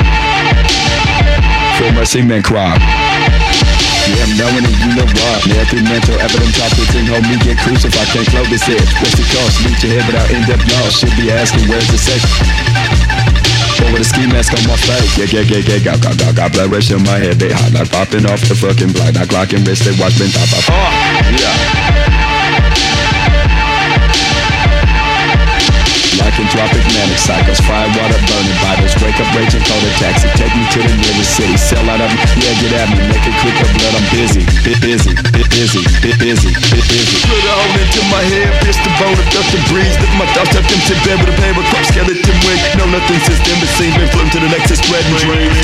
[1.77, 2.79] For mercy, men cry.
[4.03, 5.39] Yeah, I'm knowing and you know what.
[5.71, 8.09] Through mental evidence, I put hold me, get crucified.
[8.11, 8.91] Can't close this edge.
[8.99, 9.63] What's the cost?
[9.65, 10.99] Reach your head without in depth loss.
[10.99, 11.99] Should be asking, where's the?
[13.83, 15.19] Or with a ski mask on my face.
[15.19, 17.39] Yeah, yeah, yeah, yeah, got, got, got, got blood rush in my head.
[17.39, 19.15] They hot like popping off the fucking block.
[19.15, 20.67] Now clock and wrist, they watch been top off.
[20.71, 20.91] Oh,
[21.39, 22.22] yeah.
[26.23, 28.95] Lycanthropic manic cycles, fire water burning vitals.
[29.03, 30.31] Wake up raging, call a taxi.
[30.39, 31.59] Take me to the nearest city.
[31.59, 33.03] Sell out of me, yeah, get at me.
[33.11, 33.99] Make it quick, up blood.
[33.99, 37.19] I'm busy, bit busy, bit busy, bit busy, bit busy.
[37.27, 39.99] Put a hole into my head, pierce the bone, abduct the breeze.
[39.99, 42.61] Lift my thoughts, tucked into bed with a paper crop skeleton wig.
[42.79, 45.59] No nothing since then, but seen been flown to the next spreading dreams.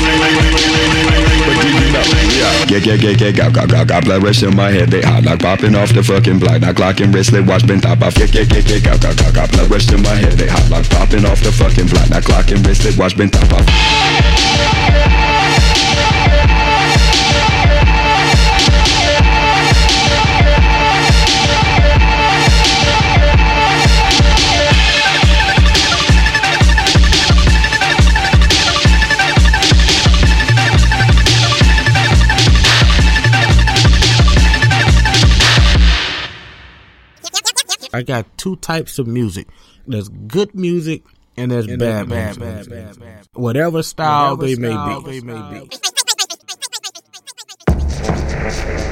[1.47, 2.03] But do you know?
[2.67, 4.91] Yeah, yeah, yeah, yeah, got, got, got, got blood rush in my head.
[4.91, 6.61] They hot like popping off the fucking block.
[6.61, 8.17] Now clock and wristlet, watch been top off.
[8.17, 10.37] Yeah, yeah, yeah, yeah, got, got, got, got blood rush in my head.
[10.37, 12.09] They hot like popping off the fucking block.
[12.09, 12.19] Now
[12.97, 13.65] watch been top off.
[37.91, 39.47] I got two types of music.
[39.89, 41.01] There's good music
[41.35, 42.95] and there's bad, music.
[43.33, 44.69] Whatever style they may
[45.19, 45.69] be.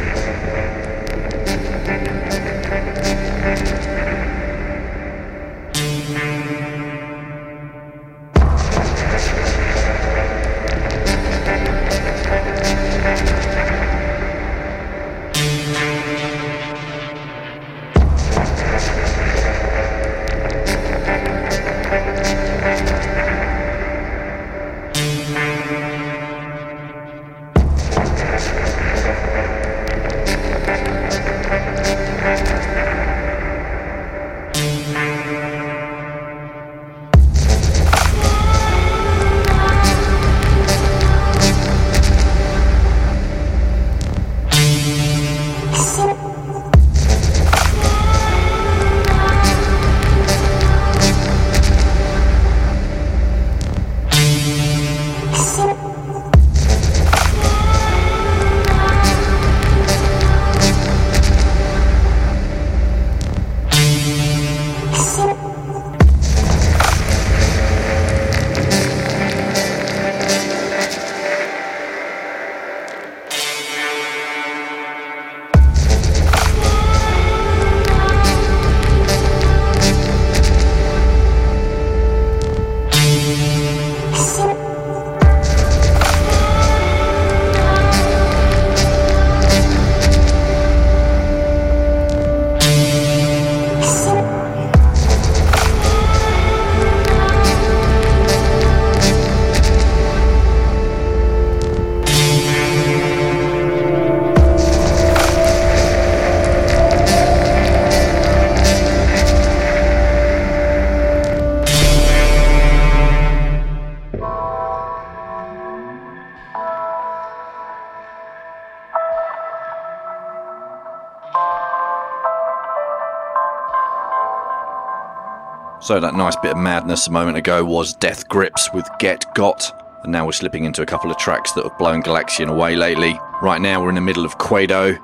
[125.87, 129.71] So that nice bit of madness a moment ago was Death Grips with Get Got,
[130.03, 133.17] and now we're slipping into a couple of tracks that have blown Galaxian away lately.
[133.41, 134.99] Right now we're in the middle of Kuedo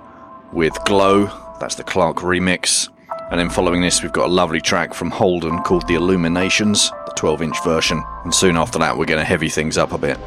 [0.52, 1.28] with Glow,
[1.58, 2.90] that's the Clark remix.
[3.32, 7.14] And then following this, we've got a lovely track from Holden called The Illuminations, the
[7.16, 8.04] 12 inch version.
[8.26, 10.20] And soon after that, we're going to heavy things up a bit.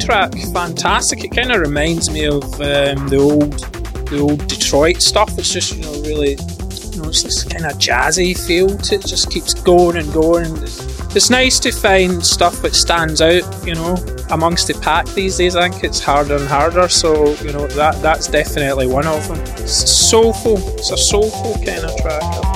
[0.00, 1.24] Track, fantastic.
[1.24, 3.52] It kind of reminds me of um, the old,
[4.08, 5.38] the old Detroit stuff.
[5.38, 9.06] It's just you know really, you know, it's this kind of jazzy feel to it.
[9.06, 10.46] Just keeps going and going.
[11.12, 13.96] It's nice to find stuff that stands out, you know,
[14.30, 15.56] amongst the pack these days.
[15.56, 16.88] I think it's harder and harder.
[16.88, 19.40] So you know that that's definitely one of them.
[19.58, 20.58] It's soulful.
[20.78, 22.49] It's a soulful kind of track.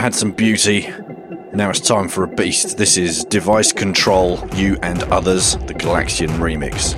[0.00, 0.88] Had some beauty.
[1.52, 2.78] Now it's time for a beast.
[2.78, 6.94] This is Device Control, You and Others, the Galaxian remix.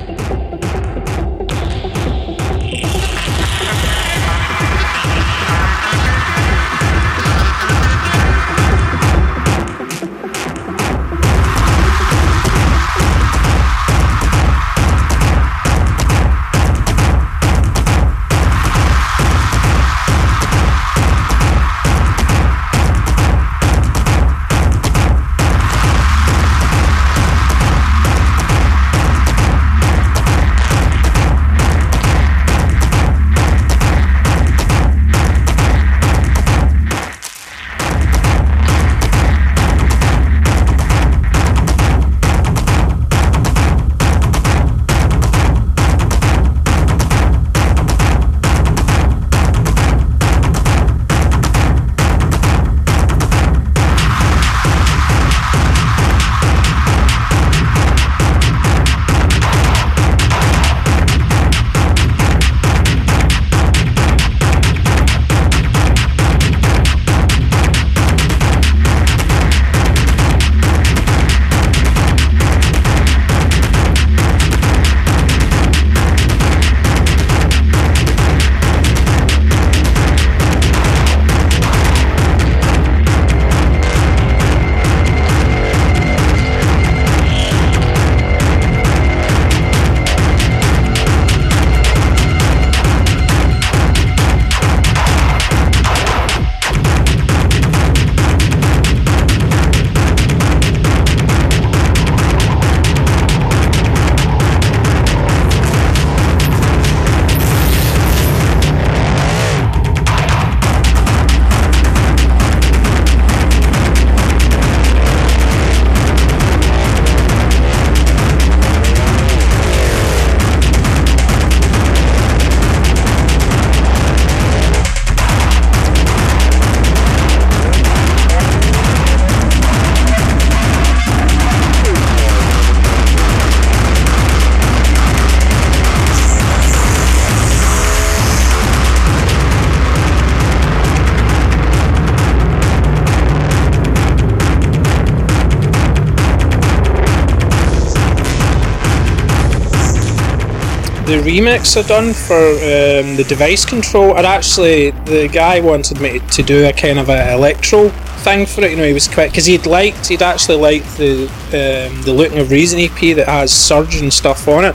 [151.22, 156.42] Remix I done for um, the device control, and actually the guy wanted me to
[156.42, 157.88] do a kind of a electro
[158.24, 158.72] thing for it.
[158.72, 162.38] You know, he was quite because he'd liked, he'd actually liked the um, the Looting
[162.38, 164.74] of Reason EP that has Surge and stuff on it,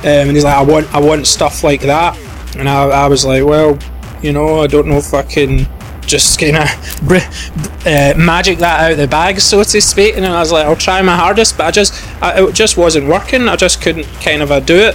[0.00, 2.18] um, and he's like, I want, I want stuff like that,
[2.56, 3.78] and I, I was like, well,
[4.22, 5.66] you know, I don't know if I can
[6.06, 6.62] just kind of
[7.86, 10.16] uh, magic that out of the bag, so to speak.
[10.16, 13.08] And I was like, I'll try my hardest, but I just, I, it just wasn't
[13.08, 13.48] working.
[13.48, 14.94] I just couldn't kind of uh, do it.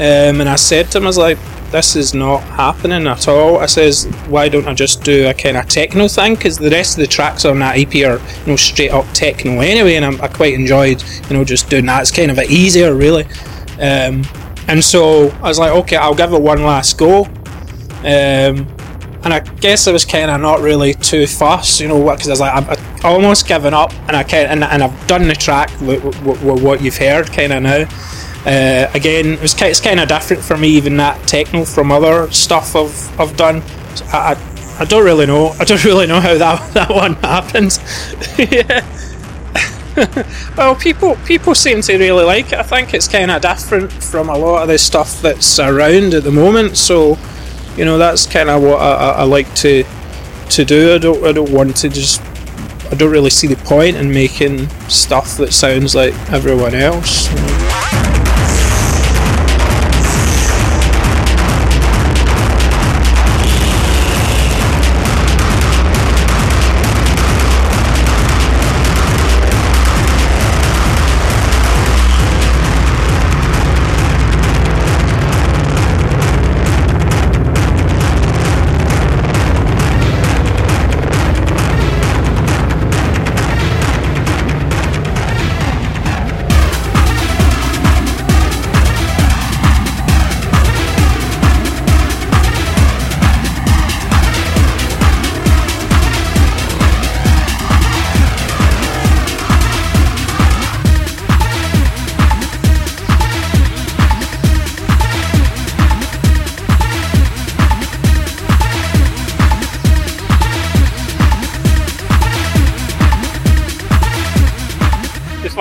[0.00, 1.38] Um, and I said to him, I was like,
[1.72, 3.58] this is not happening at all.
[3.58, 6.36] I says, why don't I just do a kind of techno thing?
[6.36, 9.60] Because the rest of the tracks on that EP are, you know, straight up techno
[9.60, 12.00] anyway, and I'm, I quite enjoyed, you know, just doing that.
[12.00, 13.24] It's kind of easier, really.
[13.74, 14.24] Um,
[14.68, 17.26] and so I was like, okay, I'll give it one last go.
[18.00, 18.66] Um,
[19.22, 22.30] and I guess I was kind of not really too fussed, you know, because I
[22.30, 22.68] was like, I'm,
[23.04, 26.80] I'm almost given up, and I kind and, and I've done the track with what
[26.80, 27.86] you've heard, kind of now.
[28.46, 32.30] Uh, again, it was it's kind of different for me, even that techno from other
[32.32, 33.62] stuff I've I've done.
[34.12, 35.48] I, I, I don't really know.
[35.58, 37.78] I don't really know how that that one happens.
[40.56, 42.58] well, people people seem to really like it.
[42.58, 46.24] I think it's kind of different from a lot of the stuff that's around at
[46.24, 46.78] the moment.
[46.78, 47.18] So,
[47.76, 49.84] you know, that's kind of what I, I, I like to
[50.50, 50.94] to do.
[50.94, 52.22] I don't I don't want to just.
[52.90, 57.28] I don't really see the point in making stuff that sounds like everyone else.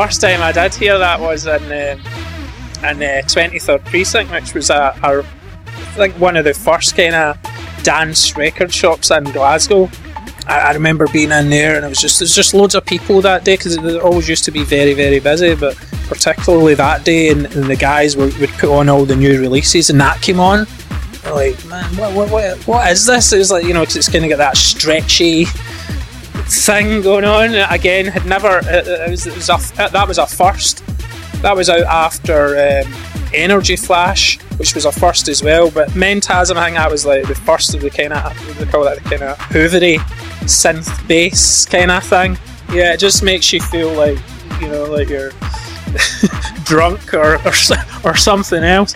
[0.09, 1.99] First time I did hear that was in um,
[2.83, 5.23] in uh, 23rd Precinct, which was a, a I
[5.93, 7.37] think one of the first kind of
[7.83, 9.87] dance record shops in Glasgow.
[10.47, 13.21] I, I remember being in there, and it was just there's just loads of people
[13.21, 15.75] that day because it always used to be very very busy, but
[16.07, 19.91] particularly that day, and, and the guys would, would put on all the new releases,
[19.91, 20.65] and that came on.
[21.25, 23.31] Like, man, what, what, what, what is this?
[23.31, 25.45] It was like, you know, 'cause it's kind of got that stretchy
[26.49, 27.55] thing going on.
[27.71, 30.83] Again, had never, it, it was, it was a, that was a first.
[31.41, 32.93] That was out after um,
[33.33, 35.71] Energy Flash, which was a first as well.
[35.71, 38.83] But Mentasm, I think that was like the first of the kind of, they call
[38.83, 39.97] that, the kind of hoovery
[40.41, 42.37] synth bass kind of thing.
[42.71, 44.17] Yeah, it just makes you feel like,
[44.59, 45.31] you know, like you're
[46.65, 47.53] drunk or, or,
[48.03, 48.95] or something else.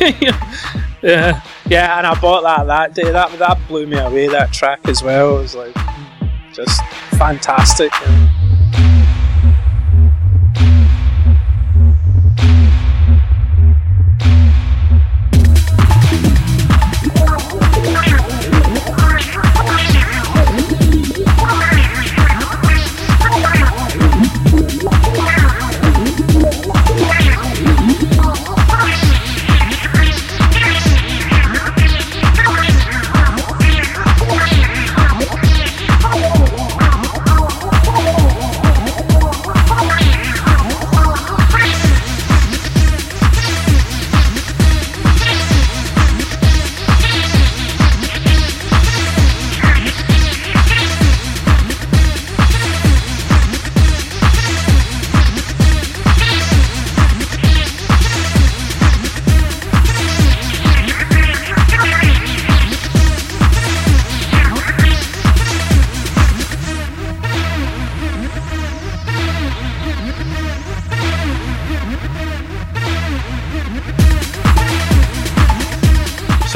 [1.02, 3.10] yeah, yeah, and I bought that that day.
[3.10, 4.28] That that blew me away.
[4.28, 5.38] That track as well.
[5.38, 6.04] It was like hmm.
[6.52, 6.80] Just
[7.18, 7.92] fantastic.
[8.06, 8.30] And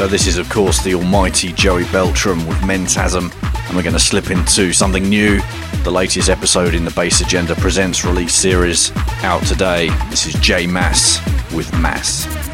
[0.07, 3.29] So this is, of course, the almighty Joey Beltram with Mentasm,
[3.67, 5.41] and we're going to slip into something new.
[5.83, 9.89] The latest episode in the Bass Agenda Presents release series out today.
[10.09, 11.19] This is Jay Mass
[11.51, 12.46] with Mass.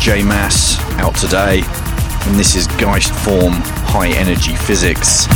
[0.00, 1.60] Jay Mass out today.
[2.26, 3.52] And this is Geistform
[3.84, 5.26] High Energy Physics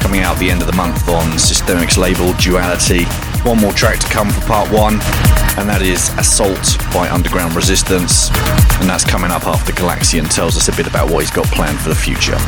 [0.00, 3.04] coming out at the end of the month on Systemic's label Duality.
[3.42, 4.94] One more track to come for part one,
[5.58, 8.30] and that is Assault by Underground Resistance.
[8.78, 11.80] And that's coming up after Galaxian tells us a bit about what he's got planned
[11.80, 12.38] for the future.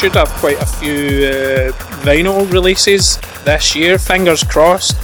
[0.00, 1.72] Should have quite a few uh,
[2.06, 3.98] vinyl releases this year.
[3.98, 4.96] Fingers crossed.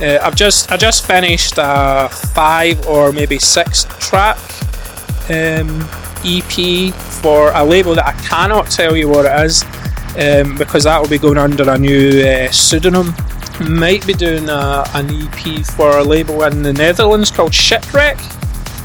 [0.00, 4.38] Uh, I've just I just finished a five or maybe six track
[5.28, 5.86] um,
[6.24, 9.64] EP for a label that I cannot tell you what it is
[10.16, 13.12] um, because that will be going under a new uh, pseudonym.
[13.68, 18.37] Might be doing a, an EP for a label in the Netherlands called Shipwrec.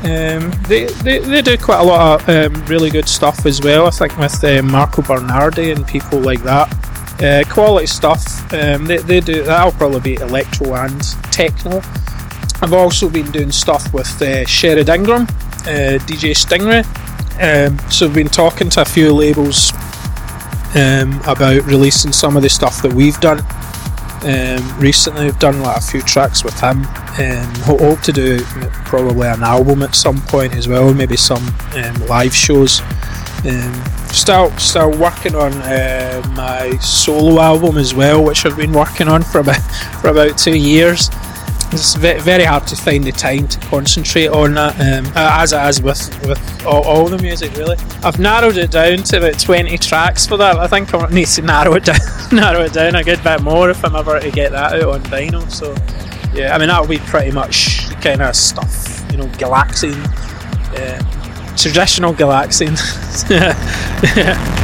[0.04, 3.88] Um, they, they, they do quite a lot of um, really good stuff as well.
[3.88, 6.70] I think with uh, Marco Bernardi and people like that.
[7.22, 8.54] Uh, quality stuff.
[8.54, 11.02] Um, they, they do that'll probably be electro and
[11.32, 11.78] techno.
[12.62, 16.84] I've also been doing stuff with uh, Sherard Ingram, uh, DJ Stingray.
[17.40, 19.72] Um, so I've been talking to a few labels
[20.76, 23.40] um, about releasing some of the stuff that we've done.
[24.26, 26.80] Um, recently, I've done like a few tracks with him.
[27.20, 28.40] Um, ho- hope to do
[28.86, 31.44] probably an album at some point as well, maybe some
[31.76, 32.82] um, live shows.
[33.46, 39.08] Um, still, still working on uh, my solo album as well, which I've been working
[39.10, 39.58] on for about
[40.02, 41.10] for about two years.
[41.74, 45.82] It's very hard to find the time to concentrate on that, um, as it is
[45.82, 47.52] with with all, all the music.
[47.56, 50.58] Really, I've narrowed it down to about twenty tracks for that.
[50.58, 51.98] I think I need to narrow it down,
[52.32, 55.02] narrow it down a good bit more if I'm ever to get that out on
[55.06, 55.50] vinyl.
[55.50, 55.76] So,
[56.34, 59.98] yeah, I mean that'll be pretty much the kind of stuff, you know, Galaxian,
[60.78, 62.78] uh, traditional Galaxian.
[63.26, 64.60] Okay,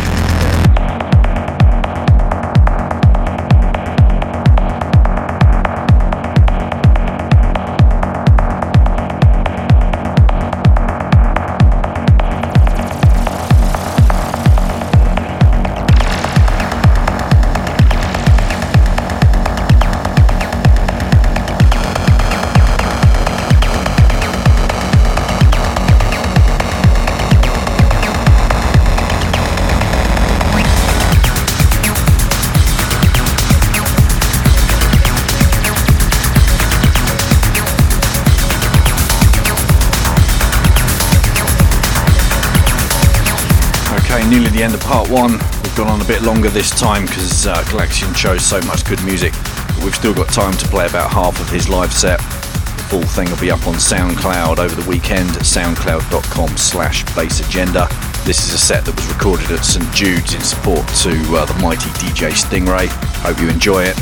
[44.59, 45.31] the end of part one.
[45.63, 49.01] We've gone on a bit longer this time because uh, Galaxian chose so much good
[49.05, 49.31] music.
[49.31, 52.19] But we've still got time to play about half of his live set.
[52.19, 57.39] The full thing will be up on SoundCloud over the weekend at soundcloud.com slash bass
[57.39, 57.87] agenda.
[58.25, 61.57] This is a set that was recorded at St Jude's in support to uh, the
[61.61, 62.87] mighty DJ Stingray.
[63.23, 63.95] Hope you enjoy it.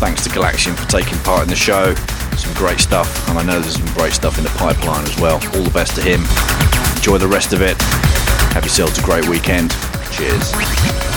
[0.00, 1.94] Thanks to Galaxian for taking part in the show.
[2.32, 5.34] Some great stuff, and I know there's some great stuff in the pipeline as well.
[5.54, 6.22] All the best to him.
[6.96, 7.76] Enjoy the rest of it.
[8.56, 9.76] Have yourselves a great weekend.
[10.18, 11.07] Cheers.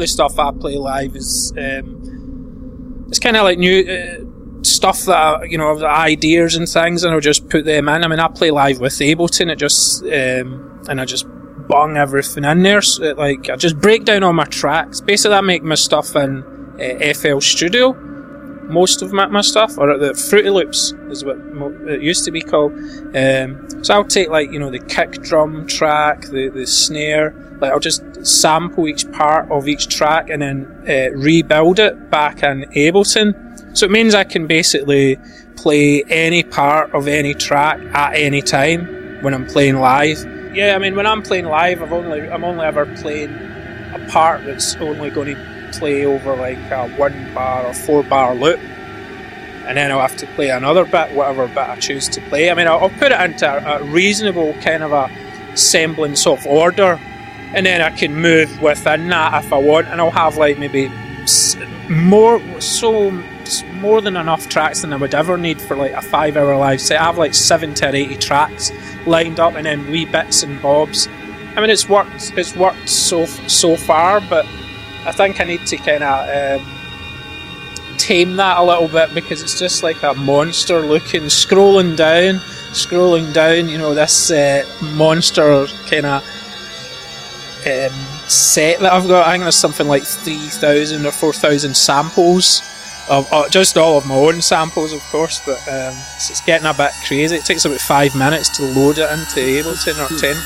[0.00, 5.50] The stuff I play live is um, it's kind of like new uh, stuff that
[5.50, 8.04] you know ideas and things, and I'll just put them in.
[8.04, 11.26] I mean, I play live with Ableton, it just um, and I just
[11.68, 12.82] bung everything in there.
[12.82, 15.00] So, like I just break down all my tracks.
[15.00, 16.42] Basically, I make my stuff in
[16.80, 17.94] uh, FL Studio.
[18.68, 21.36] Most of my, my stuff, or the Fruity Loops is what
[21.88, 22.72] it used to be called.
[23.16, 27.49] Um, so I'll take like you know the kick drum track, the the snare.
[27.60, 32.42] Like I'll just sample each part of each track and then uh, rebuild it back
[32.42, 33.76] in Ableton.
[33.76, 35.18] So it means I can basically
[35.56, 40.24] play any part of any track at any time when I'm playing live.
[40.54, 43.30] Yeah, I mean when I'm playing live, I've only I'm only ever playing
[43.94, 48.34] a part that's only going to play over like a one bar or four bar
[48.34, 52.50] loop, and then I'll have to play another bit, whatever bit I choose to play.
[52.50, 55.08] I mean, I'll, I'll put it into a, a, reasonable kind of a
[55.56, 57.00] semblance of order,
[57.54, 60.90] and then I can move within that if I want, and I'll have like maybe
[61.88, 63.10] more so
[63.74, 66.80] more than enough tracks than I would ever need for like a five hour live
[66.80, 67.00] set.
[67.00, 68.70] I have like seventy or eighty tracks
[69.06, 71.08] lined up, and then wee bits and bobs.
[71.56, 72.32] I mean, it's worked.
[72.36, 74.46] It's worked so so far, but
[75.04, 76.66] I think I need to kind of um,
[77.98, 82.34] tame that a little bit because it's just like a monster looking, scrolling down,
[82.72, 83.68] scrolling down.
[83.68, 84.64] You know, this uh,
[84.94, 86.24] monster kind of
[87.66, 87.92] um,
[88.28, 89.26] set that I've got.
[89.26, 92.62] I think there's something like 3,000 or 4,000 samples.
[93.08, 96.68] Of, uh, just all of my own samples, of course, but um, it's, it's, getting
[96.68, 97.34] a bit crazy.
[97.34, 100.36] It takes about five minutes to load it into Ableton or 10.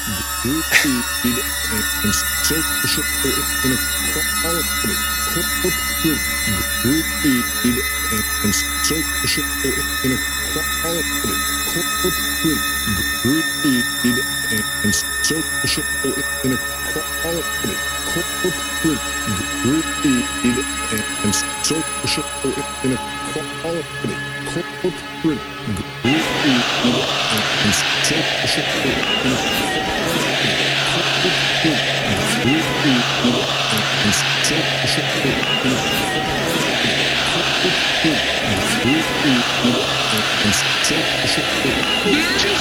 [14.85, 15.85] and social
[16.45, 17.75] inequality,
[18.11, 19.01] corporate greed
[21.25, 22.25] and social
[22.85, 24.17] inequality,
[24.53, 25.41] corporate greed
[27.65, 27.75] and
[28.05, 28.65] social
[29.25, 29.75] inequality.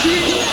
[0.04, 0.53] Yeah,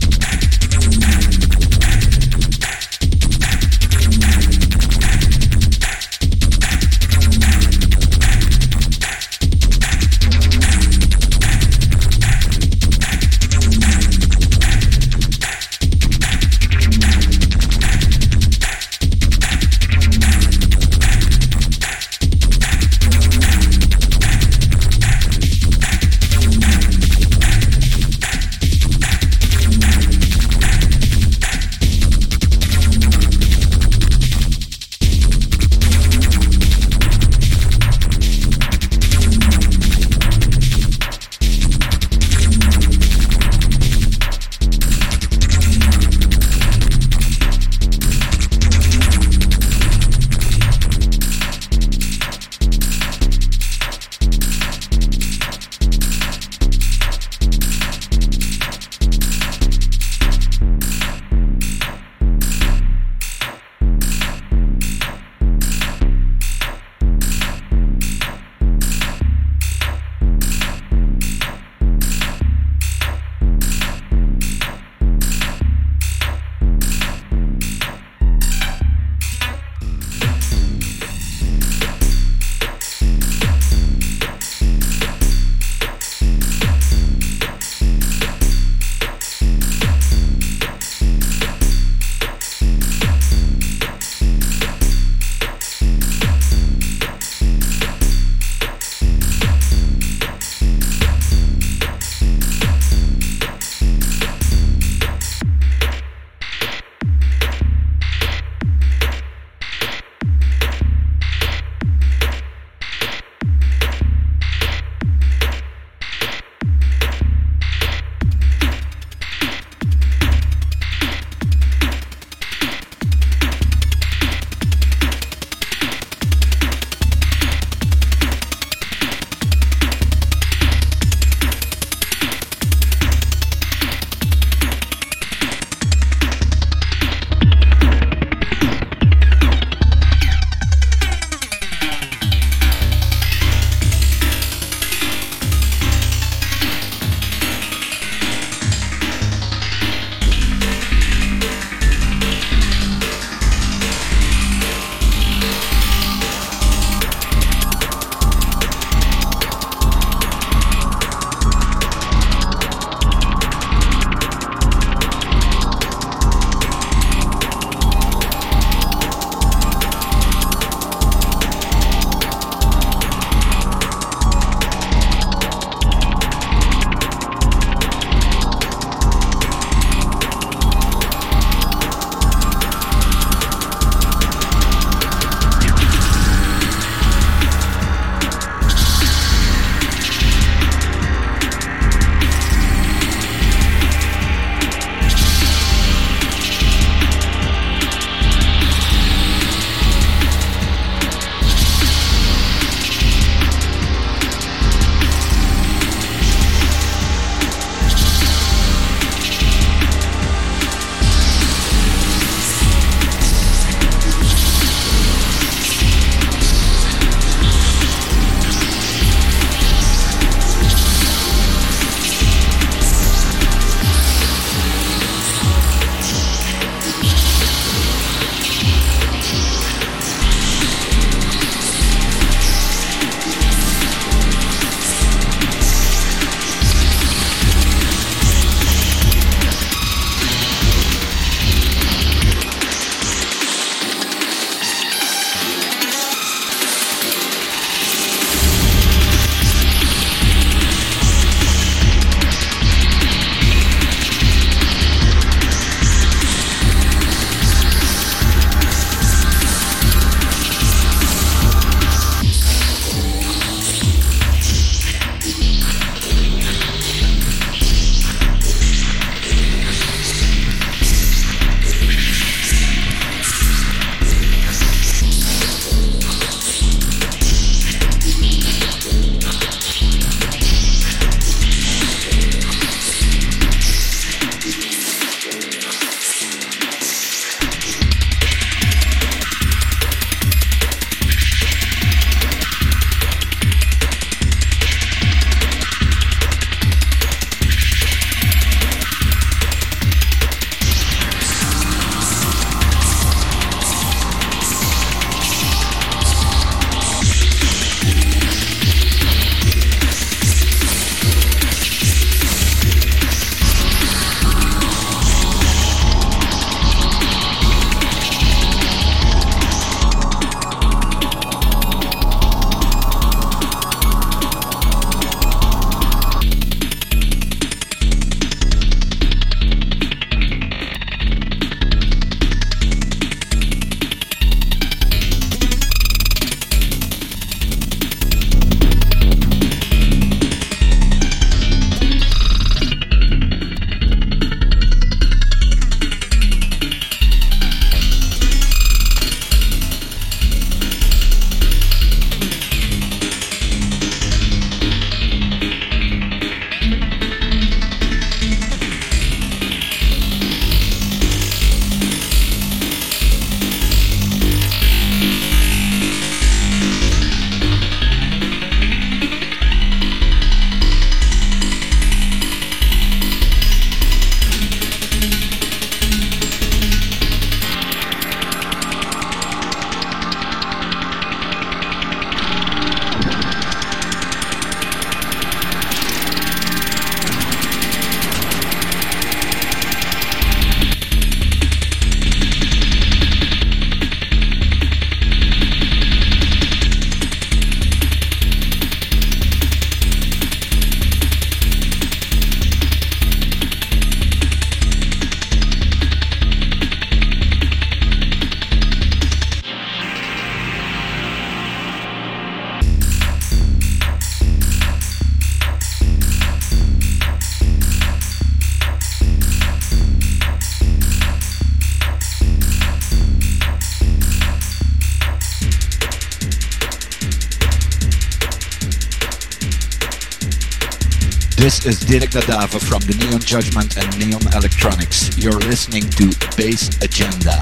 [431.63, 435.15] Is Dirk Da Davo from the Neon Judgement and Neon Electronics.
[435.15, 437.37] You're listening to Bass Agenda.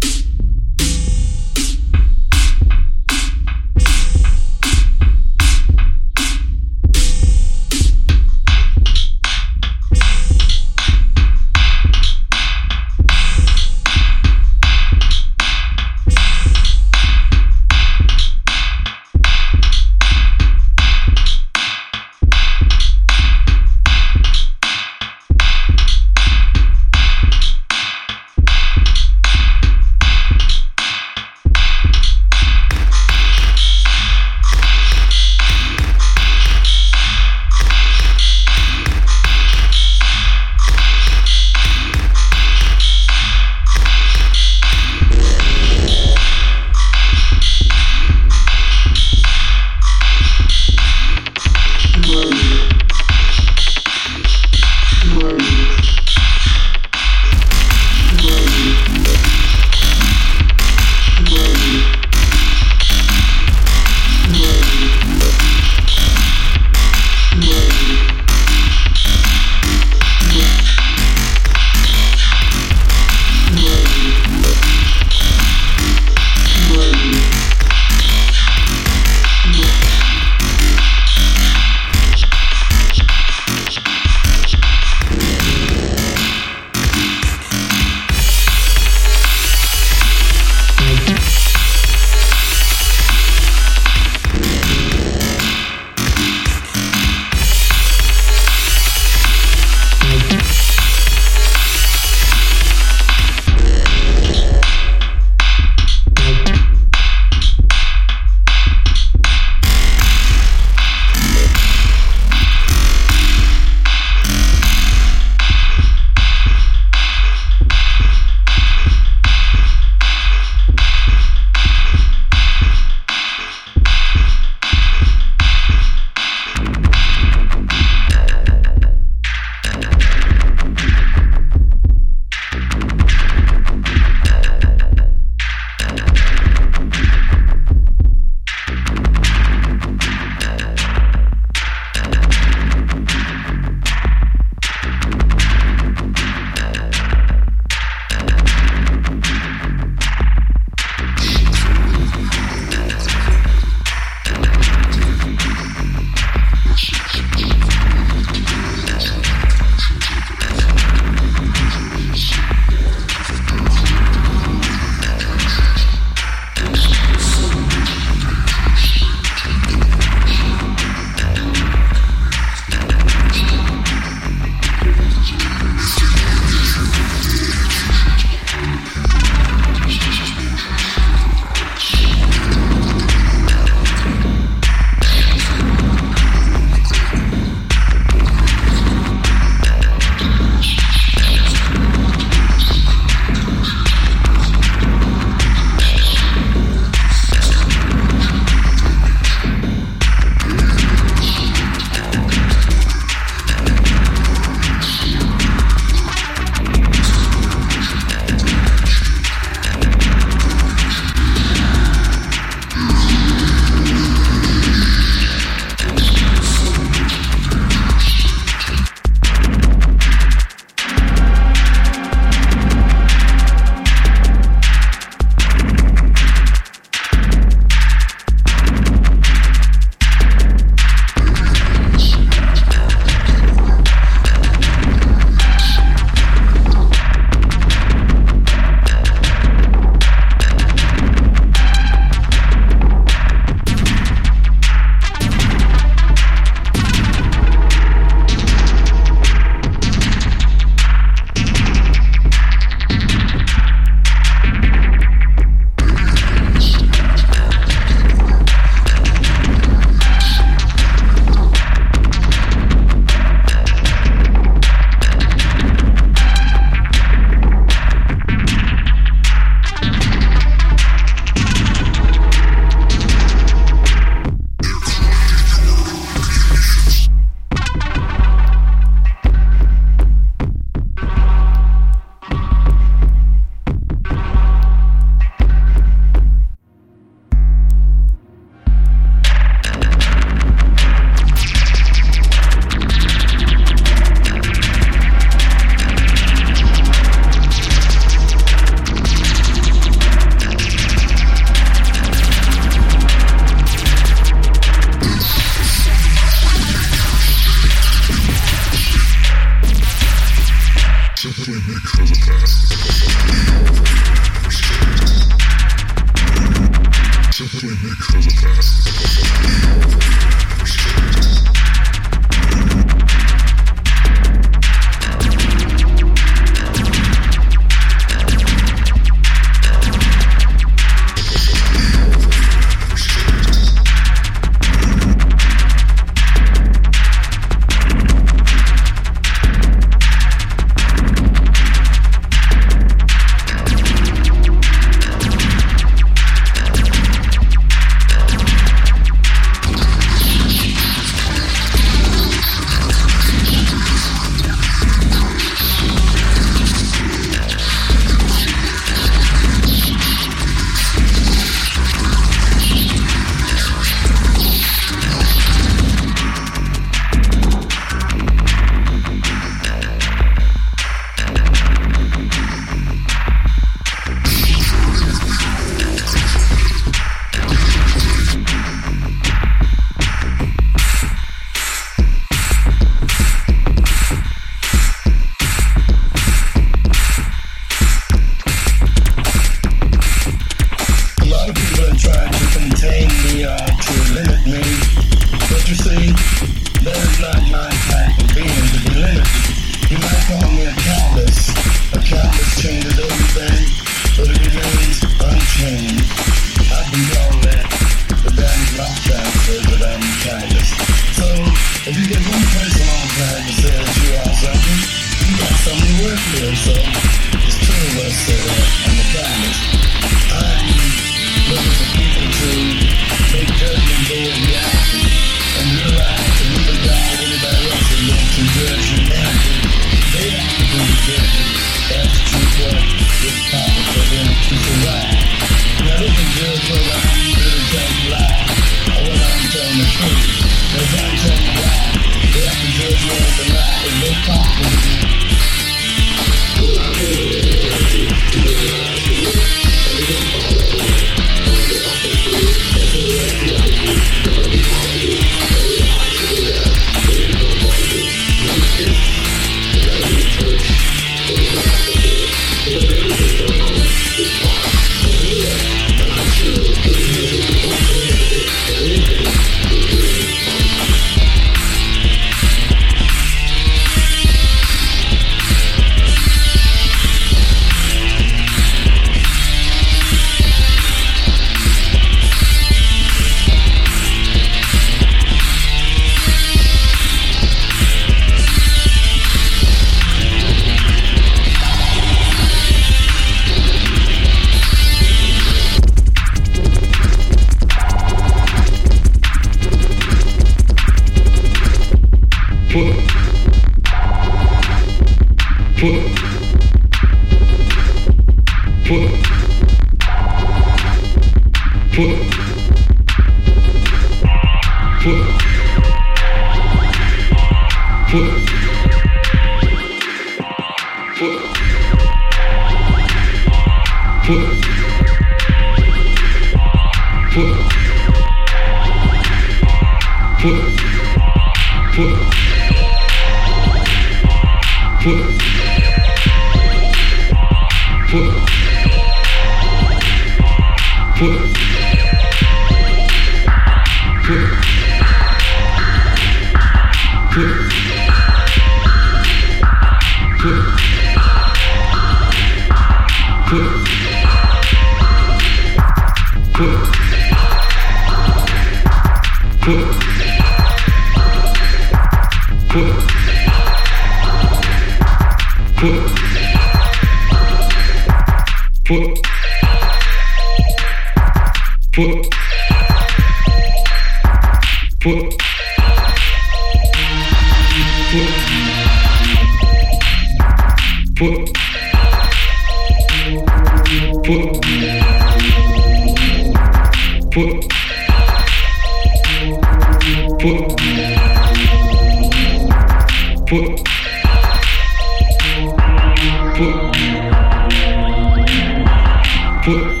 [599.67, 600.00] 我